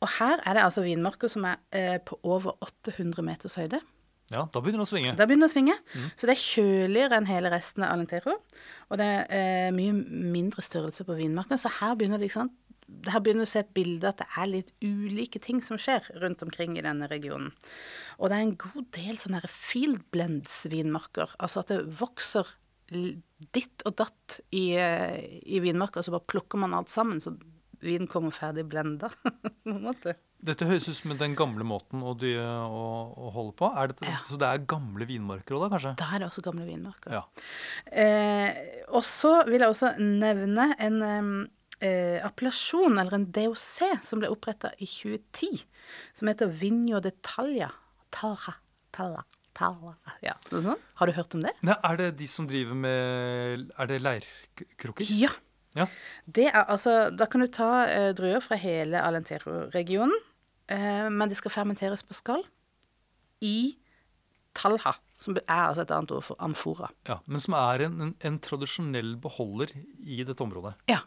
[0.03, 3.79] Og her er det altså vinmarker som er eh, på over 800 meters høyde.
[4.27, 5.15] Ja, da begynner det å svinge.
[5.15, 5.75] Da begynner det å svinge.
[5.95, 6.07] Mm.
[6.19, 8.35] Så det er kjøligere enn hele resten av Alentero.
[8.91, 9.95] Og det er eh, mye
[10.35, 12.57] mindre størrelse på vinmarkene, Så her begynner det, ikke sant?
[13.07, 16.05] Her begynner du å se et bilde at det er litt ulike ting som skjer
[16.21, 17.51] rundt omkring i denne regionen.
[18.19, 21.35] Og det er en god del sånne field blends-vinmarker.
[21.43, 22.51] Altså at det vokser
[22.87, 27.19] ditt og datt i, eh, i vinmarker, og så bare plukker man alt sammen.
[27.23, 27.35] Så
[27.83, 29.09] vinen kommer ferdig blenda,
[29.63, 30.15] på en måte.
[30.47, 32.83] Dette høres ut som den gamle måten å, dy, å,
[33.17, 33.71] å holde på.
[33.73, 34.19] Er dette, Ja.
[34.25, 35.93] Så det er gamle vinmarker òg, da, kanskje?
[35.97, 37.15] Det er det også gamle vinmarker.
[37.17, 37.23] Ja.
[38.03, 38.61] Eh,
[38.91, 43.71] og så vil jeg også nevne en eh, appellasjon, eller en DOC,
[44.05, 45.65] som ble oppretta i 2010,
[46.21, 47.71] som heter Vinjo Detalja.
[48.13, 48.53] Tara,
[48.95, 49.25] tara,
[49.57, 49.95] Talla.
[50.21, 50.77] Ja, sånn.
[50.99, 51.55] Har du hørt om det?
[51.65, 55.09] Nei, er det de som driver med Er det leirkrukker?
[55.17, 55.31] Ja.
[55.77, 55.85] Ja.
[56.25, 60.15] Det er altså Da kan du ta eh, druer fra hele Alentero-regionen,
[60.73, 62.43] eh, men de skal fermenteres på skall
[63.45, 63.75] i
[64.57, 66.89] Talha, som er altså et annet ord for amfora.
[67.07, 67.19] ja.
[67.29, 69.69] Men som er en, en, en tradisjonell beholder
[70.01, 70.73] i dette området.
[70.89, 71.03] Ja.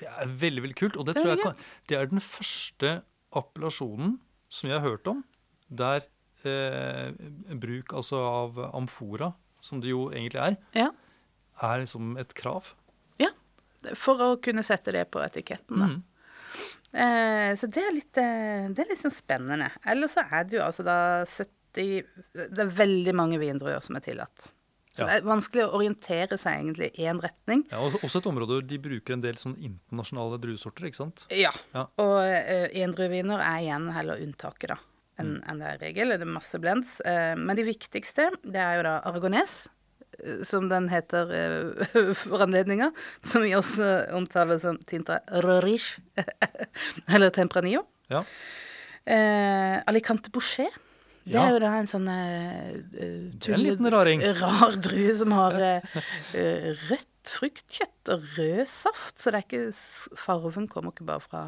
[0.00, 0.96] Det er veldig veldig kult.
[1.00, 2.92] Og det, Det tror jeg kan, det er den første
[3.36, 4.18] appellasjonen
[4.52, 5.24] som jeg har hørt om
[5.70, 6.02] der
[6.44, 7.12] eh,
[7.60, 10.88] bruk altså av amfora, som det jo egentlig er, Ja.
[11.62, 12.72] er liksom et krav.
[13.96, 15.88] For å kunne sette det på etiketten, da.
[15.90, 16.02] Mm.
[16.90, 19.68] Eh, så det er litt, eh, det er litt sånn spennende.
[19.86, 22.02] Ellers så er det jo altså da 70
[22.34, 24.48] Det er veldig mange vindruer som er tillatt.
[24.90, 25.06] Så Ja.
[25.06, 27.62] det er vanskelig å orientere seg egentlig i én retning.
[27.70, 31.26] Ja, også et område hvor de bruker en del sånn internasjonale druesorter, ikke sant?
[31.30, 31.52] Ja.
[31.72, 31.84] Ja.
[31.96, 34.78] Og uh, endrueviner er igjen heller unntaket, da,
[35.22, 36.08] enn enn det er regel.
[36.18, 36.98] Det er masse blends.
[37.06, 39.68] Eh, men de viktigste, det er jo da aragones,
[40.44, 42.90] som den heter eh, for anledninga.
[43.22, 45.98] Som vi også omtaler som tinta rorish,
[47.14, 47.86] eller tempranillo.
[48.10, 48.24] Ja.
[49.04, 50.70] Eh, Alicante Boucher.
[51.24, 51.42] Det Ja.
[51.46, 54.22] er jo da en sånn uh, er en liten raring.
[54.40, 55.98] rar drue som har eh,
[56.34, 59.18] eh, rødt fruktkjøtt og rød saft.
[59.20, 61.42] Så det er ikke farven kommer ikke bare fra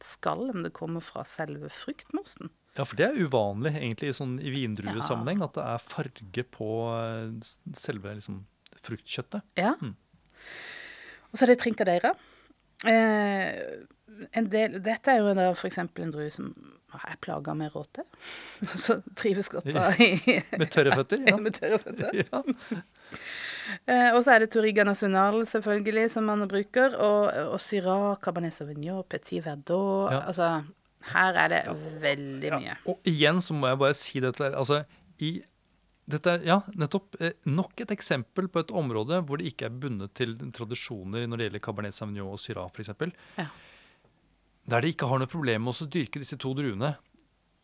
[0.00, 2.52] skallet, men det kommer fra selve fruktmosen.
[2.76, 6.70] Ja, for det er uvanlig egentlig i, sånn, i vindruesammenheng at det er farge på
[6.92, 8.42] eh, selve liksom,
[8.84, 9.46] fruktkjøttet.
[9.60, 9.74] Ja.
[9.80, 9.94] Mm.
[11.30, 12.12] Og så er det trincadeira.
[12.86, 13.48] Eh,
[14.52, 15.78] del, dette er jo da f.eks.
[15.80, 16.52] en drue som
[16.96, 18.04] er plaga med råte.
[18.84, 20.14] Så trives godt da i
[20.60, 21.24] Med tørre føtter.
[21.26, 21.36] Ja.
[21.44, 22.22] med tørre føtter.
[22.22, 22.42] ja.
[23.90, 26.94] Eh, og så er det Toriga National, selvfølgelig, som man bruker.
[27.02, 30.12] Og, og Syrah, Cabernet Sauvignon, Petit Verdot.
[30.12, 30.20] Ja.
[30.30, 30.50] Altså,
[31.12, 31.60] her er det
[32.02, 32.78] veldig mye.
[32.90, 34.50] Og igjen så må jeg bare si dette.
[34.56, 34.82] Altså,
[35.22, 35.36] i
[36.06, 39.78] dette er ja, nettopp eh, nok et eksempel på et område hvor det ikke er
[39.82, 42.92] bundet til tradisjoner når det gjelder Cabernet Sauvignon og Syrah f.eks.
[43.40, 43.48] Ja.
[44.70, 46.94] Der de ikke har noe problem med å dyrke disse to druene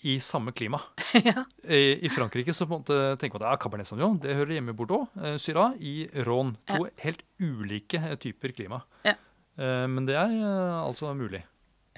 [0.03, 0.81] i samme klima.
[1.29, 1.45] ja.
[1.63, 4.57] I, I Frankrike så på en måte tenker man at ja, Cabernet Sauvignon det hører
[4.57, 5.07] hjemme i Bordeaux.
[5.23, 5.95] Eh, Syrah i
[6.27, 6.59] Rhône.
[6.73, 8.83] To helt ulike eh, typer klima.
[9.07, 9.15] Ja.
[9.55, 11.45] Eh, men det er eh, altså mulig.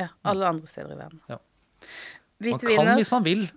[0.01, 0.09] Ja.
[0.27, 1.21] Alle andre steder i verden.
[1.31, 1.39] Ja.
[2.45, 3.45] Man kan hvis man vil.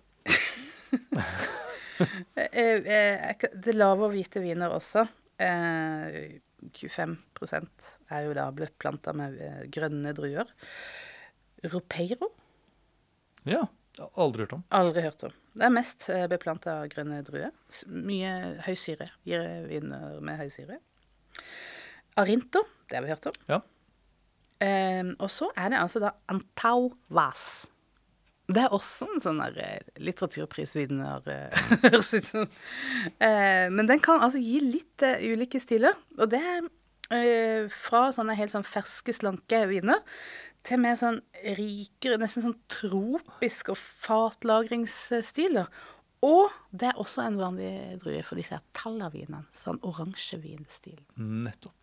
[1.97, 5.01] Eh, eh, det lave og hvite viner også.
[5.41, 6.37] Eh,
[6.77, 10.51] 25% er jo da blitt planta med eh, grønne druer.
[11.73, 12.29] Ropeiro
[13.49, 13.63] Ja.
[14.13, 14.61] Aldri hørt om.
[14.77, 15.33] aldri hørt om.
[15.57, 17.49] Det er mest eh, beplanta grønne druer.
[17.89, 19.09] Mye høy syre.
[19.25, 20.77] Gir viner med høy syre.
[22.21, 23.39] Arinto, det har vi hørt om.
[23.49, 23.61] Ja.
[24.63, 27.67] Eh, og så er det altså da Antau Vas.
[28.47, 32.45] Det er også en sånn der eh, litteraturprisvinner, eh, høres ut som.
[33.19, 35.97] Eh, men den kan altså gi litt uh, ulike stiler.
[36.15, 39.99] Og det er uh, fra sånne helt sånn ferske, slanke viner
[40.67, 41.19] til mer sånn
[41.57, 45.67] rikere, nesten sånn tropisk og fatlagringsstiler.
[46.25, 49.43] Og det er også en vanlig drue for disse tallavinene.
[49.55, 50.97] Sånn oransjevinstil.
[51.19, 51.76] Nettopp.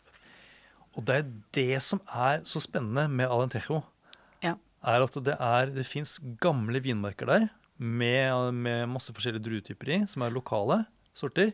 [0.94, 3.82] Og det er det som er så spennende med Alentejo,
[4.44, 4.54] Ja.
[4.86, 10.06] er at det, er, det fins gamle vinmarker der med, med masse forskjellige druetyper i,
[10.06, 10.84] som er lokale
[11.16, 11.50] sorter.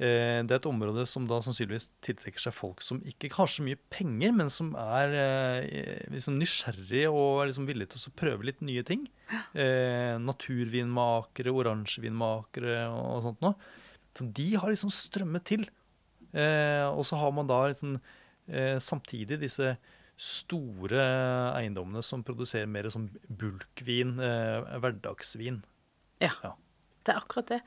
[0.00, 3.64] Eh, det er et område som da sannsynligvis tiltrekker seg folk som ikke har så
[3.64, 8.48] mye penger, men som er eh, liksom nysgjerrige og er liksom villige til å prøve
[8.48, 9.04] litt nye ting.
[9.56, 13.54] Eh, naturvinmakere, oransjevinmakere og sånt noe.
[14.16, 15.68] Så de har liksom strømmet til.
[16.32, 18.00] Eh, og så har man da liksom, eh,
[18.82, 19.74] samtidig disse
[20.20, 21.04] store
[21.56, 25.62] eiendommene som produserer mer som bulkvin, eh, hverdagsvin.
[26.20, 26.32] Ja.
[26.44, 26.54] Ja.
[27.00, 27.60] Det er akkurat det.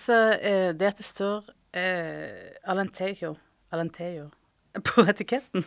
[0.00, 3.34] Så eh, det at det står eh, Alentejo,
[3.76, 4.30] Alentejo
[4.88, 5.66] på etiketten,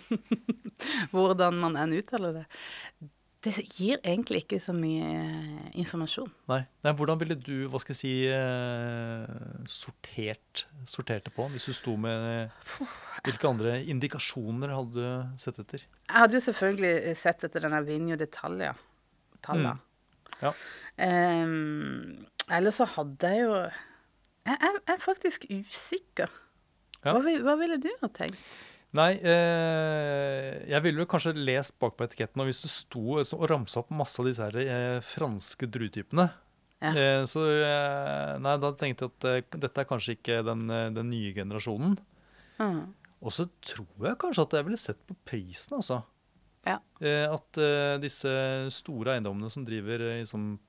[1.13, 2.45] hvordan man enn uttaler det,
[3.41, 6.29] det gir egentlig ikke så mye eh, informasjon.
[6.51, 6.59] Nei.
[6.85, 11.73] Nei, hvordan ville du hva skal jeg si, eh, sortert, sortert det på, hvis du
[11.73, 12.53] sto med
[13.25, 15.87] Hvilke andre indikasjoner hadde du sett etter?
[15.87, 18.75] Jeg hadde jo selvfølgelig sett etter denne Vinjo d'Italia.
[19.41, 19.73] Talla.
[20.41, 20.53] Ja.
[21.01, 26.29] Um, Eller så hadde jeg jo Jeg jeg er faktisk usikker.
[27.01, 27.13] Ja.
[27.13, 28.37] Hva, hva ville du ha tenkt?
[28.93, 33.37] Nei, eh, jeg ville vel kanskje lest bak på etiketten, og hvis det sto så-
[33.39, 36.29] og ramsa opp masse av disse her, eh, franske druetypene
[36.81, 36.89] Ja.
[36.91, 40.89] eh, Så eh, nei, da tenkte jeg at eh, dette er kanskje ikke den, eh,
[40.89, 41.97] den nye generasjonen.
[42.59, 42.93] Mm.
[43.21, 46.03] Og så tror jeg kanskje at jeg ville sett på prisen, altså.
[46.65, 46.79] Ja.
[46.99, 47.53] Eh, at
[48.01, 50.59] disse store eiendommene som driver i mm,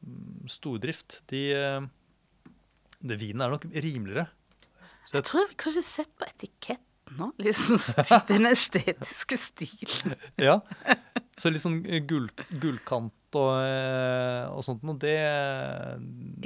[0.47, 1.89] stordrift, de,
[3.05, 4.29] Det Vinen er nok rimeligere.
[5.09, 6.87] Så Jeg tror jeg kanskje sett på etiketten
[7.19, 7.79] nå, liksom
[8.31, 10.15] den estetiske stilen.
[10.49, 10.59] Ja.
[11.39, 12.29] Så litt sånn gull,
[12.61, 15.15] gullkant og, eh, og sånt noe, det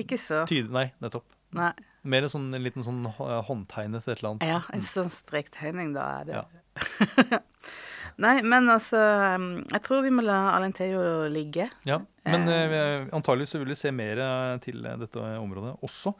[0.04, 0.44] Ikke så.
[0.48, 1.26] tyder Nei, nettopp.
[1.56, 1.72] Nei.
[2.06, 4.46] Mer en sånn en liten sånn hå- håndtegnet et eller annet.
[4.46, 6.38] Ja, en sånn strektegning, da er det.
[6.38, 7.40] Ja.
[8.22, 8.96] Nei, men altså
[9.36, 11.00] um, Jeg tror vi må la Alentejo
[11.32, 11.66] ligge.
[11.88, 16.14] Ja, Men eh, antagelig så vil vi se mer eh, til eh, dette området også.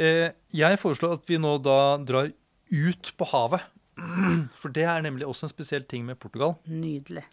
[0.00, 2.32] Eh, jeg foreslår at vi nå da drar
[2.72, 3.68] ut på havet.
[4.60, 6.56] For det er nemlig også en spesiell ting med Portugal.
[6.66, 7.24] Nydelig.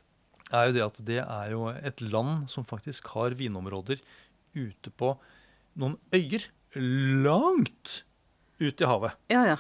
[0.51, 4.01] er jo det at det er jo et land som faktisk har vinområder
[4.57, 5.13] ute på
[5.79, 8.01] noen øyer langt
[8.59, 9.15] ut i havet.
[9.31, 9.57] Ja, ja.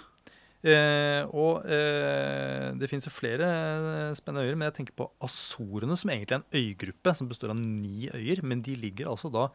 [0.59, 5.95] Eh, og eh, det finnes jo flere eh, spennende øyer, men jeg tenker på Azorene,
[5.95, 8.43] som egentlig er en øygruppe som består av ni øyer.
[8.43, 9.47] Men de ligger altså da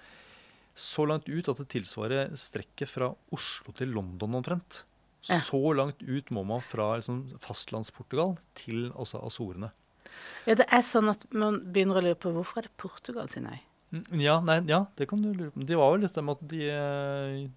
[0.75, 4.83] så langt ut at det tilsvarer strekket fra Oslo til London omtrent.
[5.31, 5.39] Ja.
[5.41, 9.71] Så langt ut må man fra liksom, fastlandsportugal til også Azorene.
[10.47, 10.55] ja.
[10.61, 13.61] Det er sånn at man begynner å lure på hvorfor er det Portugal sin øy?
[14.19, 15.63] Ja, nei, ja, det kan du lure på.
[15.69, 17.49] Det var vel litt det med at de eh,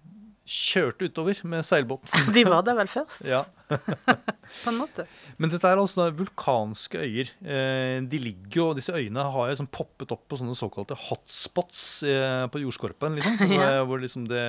[0.48, 2.08] kjørte utover med seilbåt.
[2.36, 3.42] De var der vel først, ja.
[3.68, 5.04] på en måte.
[5.36, 7.32] Men dette er altså vulkanske øyer.
[7.42, 11.82] Eh, de ligger jo, Disse øyene har jo sånn poppet opp på sånne såkalte hotspots
[12.08, 13.18] eh, på jordskorpen.
[13.18, 13.82] liksom, Ja.
[13.82, 14.46] hvor, hvor liksom det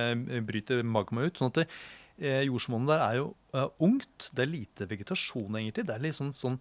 [0.48, 1.36] bryter magma ut.
[1.42, 1.66] sånn at det,
[2.20, 4.30] eh, Jordsmonnet der er jo eh, ungt.
[4.36, 5.86] Det er lite vegetasjon, egentlig.
[5.88, 6.58] Det er litt sånn, sånn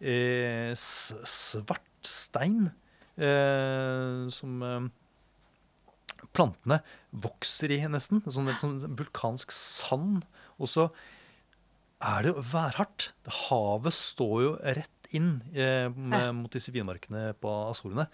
[0.00, 2.70] eh, svart stein
[3.16, 4.88] eh, som eh,
[6.32, 6.80] plantene
[7.24, 8.22] vokser i, nesten.
[8.26, 10.26] Sånn, sånn vulkansk sand.
[10.58, 10.88] Og så
[12.02, 13.12] er det jo værhardt.
[13.46, 18.08] Havet står jo rett inn eh, med, mot disse vinmarkene på Azorene.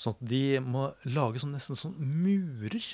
[0.00, 2.84] Sånn at de må lage sånn, nesten sånn murer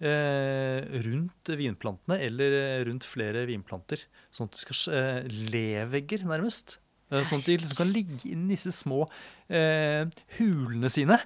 [0.00, 4.04] rundt vinplantene, eller eh, rundt flere vinplanter.
[4.34, 6.78] Sånn at de skal eh, levegger, nærmest.
[7.10, 9.04] Eh, sånn at de liksom kan ligge inn i disse små
[9.48, 10.04] eh,
[10.38, 11.16] hulene sine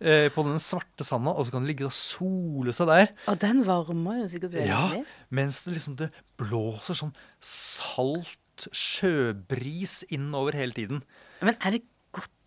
[0.00, 3.10] eh, på den svarte sanda, og så kan de ligge og sole seg der.
[3.30, 4.70] Og den varmer jo sikkert veldig.
[4.70, 7.14] Ja, mens det liksom det blåser sånn
[7.44, 11.02] salt sjøbris innover hele tiden.
[11.42, 11.84] Men er det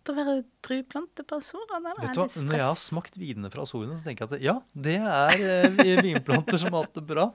[0.08, 1.94] godt å være drueplante på Azorene?
[2.00, 4.56] Vet du hva, Når jeg har smakt vinene fra Azorene, så tenker jeg at ja,
[4.72, 7.28] det er eh, vinplanter som har hatt det bra.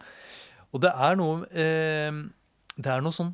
[0.74, 2.10] Og det er noe eh,
[2.74, 3.34] Det er noe sånn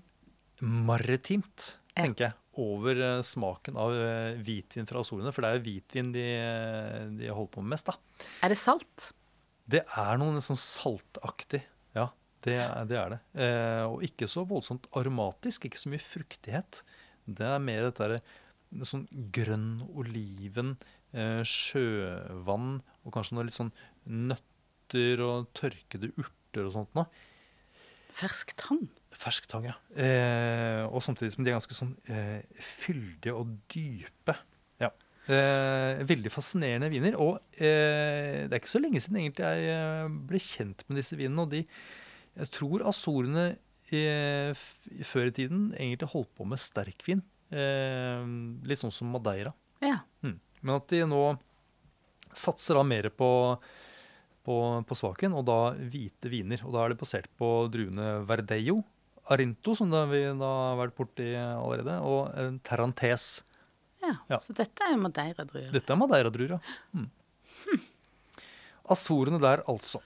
[0.60, 5.32] maritimt, tenker jeg, over eh, smaken av eh, hvitvin fra Azorene.
[5.36, 8.26] For det er jo hvitvin de, eh, de holder på med mest, da.
[8.44, 9.12] Er det salt?
[9.70, 11.62] Det er noe nesten saltaktig.
[11.96, 12.10] Ja,
[12.44, 12.58] det
[12.90, 12.98] det.
[13.00, 13.22] Er det.
[13.40, 16.82] Eh, og ikke så voldsomt aromatisk, ikke så mye fruktighet.
[17.30, 18.32] Det er mer dette der,
[18.86, 20.76] sånn grønn oliven,
[21.13, 23.74] eh, sjøvann og kanskje noe litt sånn
[24.05, 27.09] nøtter og tørkede urter og sånt noe.
[28.20, 28.88] Fersk tang?
[29.15, 29.76] Fersk tang, ja.
[29.95, 34.36] Eh, og samtidig som de er ganske sånn eh, fyldige og dype.
[34.82, 34.91] Ja.
[35.30, 37.17] Eh, veldig fascinerende viner.
[37.22, 41.20] Og eh, det er ikke så lenge siden egentlig jeg eh, ble kjent med disse
[41.20, 41.45] vinene.
[41.45, 41.63] Og de,
[42.39, 43.49] jeg tror Azorene
[43.89, 47.24] før i tiden egentlig holdt på med sterkvin.
[47.50, 48.24] Eh,
[48.70, 49.54] litt sånn som Madeira.
[49.84, 50.00] Ja.
[50.26, 50.38] Mm.
[50.62, 51.24] Men at de nå
[52.36, 53.30] satser da mer på,
[54.45, 56.62] på, på svaken, og da hvite viner.
[56.68, 58.80] Og da er det basert på druene Verdeio,
[59.30, 63.43] Arinto, som vi da har vært borti allerede, og en Terrantes.
[64.02, 64.16] ja.
[64.30, 64.39] Ja.
[64.41, 65.72] Så dette er jo Madeira-druer.
[65.74, 66.78] Dette er Madeira-druer, ja.
[66.97, 67.10] Mm.
[68.89, 70.02] Azorene der, altså.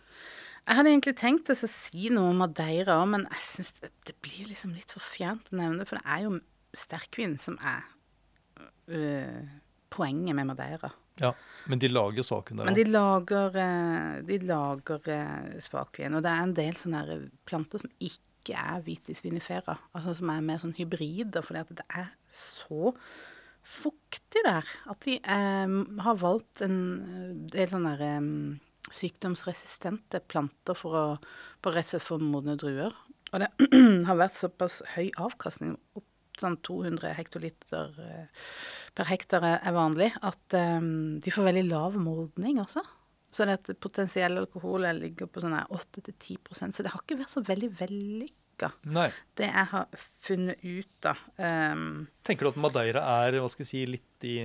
[0.63, 4.15] Jeg hadde egentlig tenkt å si noe om Madeira òg, men jeg syns det, det
[4.23, 6.33] blir liksom litt for fjernt å nevne, for det er jo
[6.73, 7.85] sterkvin som er
[8.87, 9.41] øh,
[9.93, 10.89] poenget med Madeira.
[11.21, 11.31] Ja,
[11.69, 12.79] Men de lager saken der Men òg.
[12.79, 13.57] de lager,
[14.25, 19.21] de lager eh, svakvin, og det er en del sånne planter som ikke er vitis
[19.23, 22.91] vinifera, altså som er mer sånn hybrider, fordi at det er så
[23.63, 28.27] fuktig der at de eh, har valgt en eh, del sånne eh,
[28.93, 31.05] sykdomsresistente planter for å
[31.63, 32.93] på rett og slett få modne druer.
[33.33, 33.49] Og det
[34.09, 36.09] har vært såpass høy avkastning, opp
[36.41, 38.43] sånn 200 hektoliter eh,
[38.97, 40.79] per hektar er vanlig, at eh,
[41.23, 42.83] de får veldig lav modning også.
[43.33, 47.41] Så det at potensiell alkohol ligger på sånn 8-10% så det har ikke vært så
[47.41, 49.07] veldig vellykka, Nei.
[49.39, 51.15] det jeg har funnet ut, da.
[51.41, 54.35] Um, Tenker du at Madeira er hva skal jeg si, litt i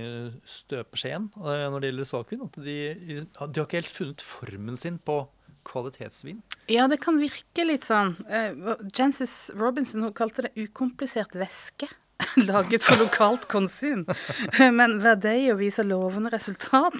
[0.41, 2.47] støpeskjeen når det gjelder svakvin?
[2.49, 5.21] At de, de har ikke helt funnet formen sin på
[5.67, 6.43] kvalitetsvin?
[6.71, 11.89] ja, det kan virke litt sånn uh, Jancis Robinson hun kalte det ukomplisert væske.
[12.49, 14.05] laget for lokalt konsum.
[14.79, 16.97] Men verdi å vise lovende resultat,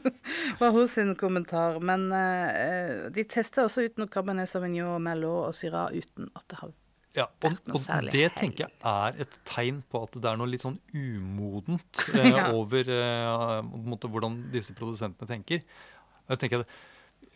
[0.60, 1.80] var hos sin kommentar.
[1.84, 6.62] Men uh, de tester også ut noe Cabernet Sauvignon, Merlot og Syrah uten at det
[6.62, 6.72] har
[7.14, 10.64] ja, og, og det tenker jeg er et tegn på at det er noe litt
[10.64, 12.48] sånn umodent eh, ja.
[12.50, 13.68] over eh,
[14.02, 15.62] hvordan disse produsentene tenker.
[16.26, 16.74] Jeg tenker at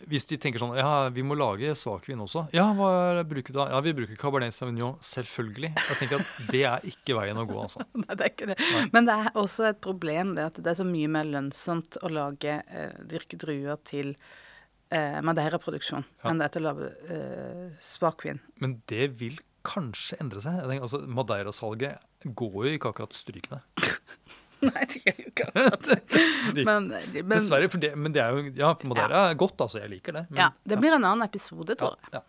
[0.06, 2.46] hvis de tenker sånn Ja, vi må lage svakvin også.
[2.54, 3.68] Ja, hva bruker du da?
[3.72, 4.96] Ja, vi bruker Cabernet Sauvignon.
[5.04, 5.72] Selvfølgelig.
[5.74, 7.84] Jeg tenker at Det er ikke veien å gå, altså.
[8.04, 8.58] Nei, det er ikke det.
[8.76, 8.84] Nei.
[8.94, 12.12] Men det er også et problem det at det er så mye mer lønnsomt å
[12.12, 16.30] lage eh, dyrke druer til eh, Madeira-produksjon ja.
[16.30, 18.42] enn det er til å lage eh, svakvin.
[18.62, 20.60] Men det vil kanskje endre seg.
[20.60, 23.62] Jeg tenker, altså, Madeira-salget går jo ikke akkurat strykende.
[24.68, 26.26] Nei, det gjør jo ikke akkurat det.
[26.66, 29.24] men, men, Dessverre, for det, men det er jo Ja, Madeira ja.
[29.30, 29.82] er godt, altså.
[29.82, 30.26] Jeg liker det.
[30.30, 32.22] Men, ja, Det blir en annen episode, tror jeg.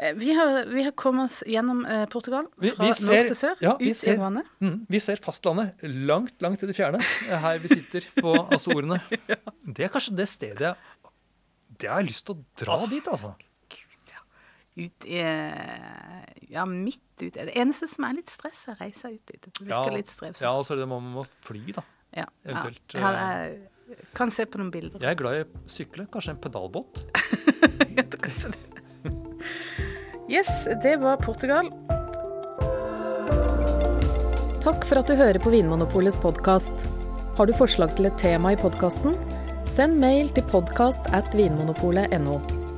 [0.00, 3.30] Eh, vi har, vi har, kommet oss gjennom eh, Portugal, fra vi, vi ser, nord
[3.30, 4.48] til sør, ja, ut ser, i vannet.
[4.64, 9.02] Mm, vi ser fastlandet langt, langt i det fjerne, eh, her vi sitter på Azorene.
[9.28, 9.38] ja.
[9.60, 10.74] Det er kanskje det stedet jeg
[11.80, 12.88] Det har lyst til å dra oh.
[12.88, 13.34] dit, altså
[14.80, 15.20] ut i
[16.50, 17.46] Ja, midt ute.
[17.46, 19.42] Det eneste som er litt stress, er å reise ut dit.
[19.44, 20.44] Det virker ja, litt strevsomt.
[20.44, 21.84] Ja, og så er det må man må fly, da.
[22.16, 22.96] Ja, Eventuelt.
[22.96, 23.12] Ja.
[23.90, 25.02] Jeg kan se på noen bilder.
[25.02, 26.06] Jeg er glad i å sykle.
[26.10, 27.04] Kanskje en pedalbåt?
[28.24, 28.70] kanskje det.
[30.30, 30.50] Yes,
[30.82, 31.72] det var Portugal.
[34.62, 36.86] Takk for at du hører på Vinmonopolets podkast.
[37.38, 39.18] Har du forslag til et tema i podkasten?
[39.70, 42.59] Send mail til podkast at vinmonopolet.no.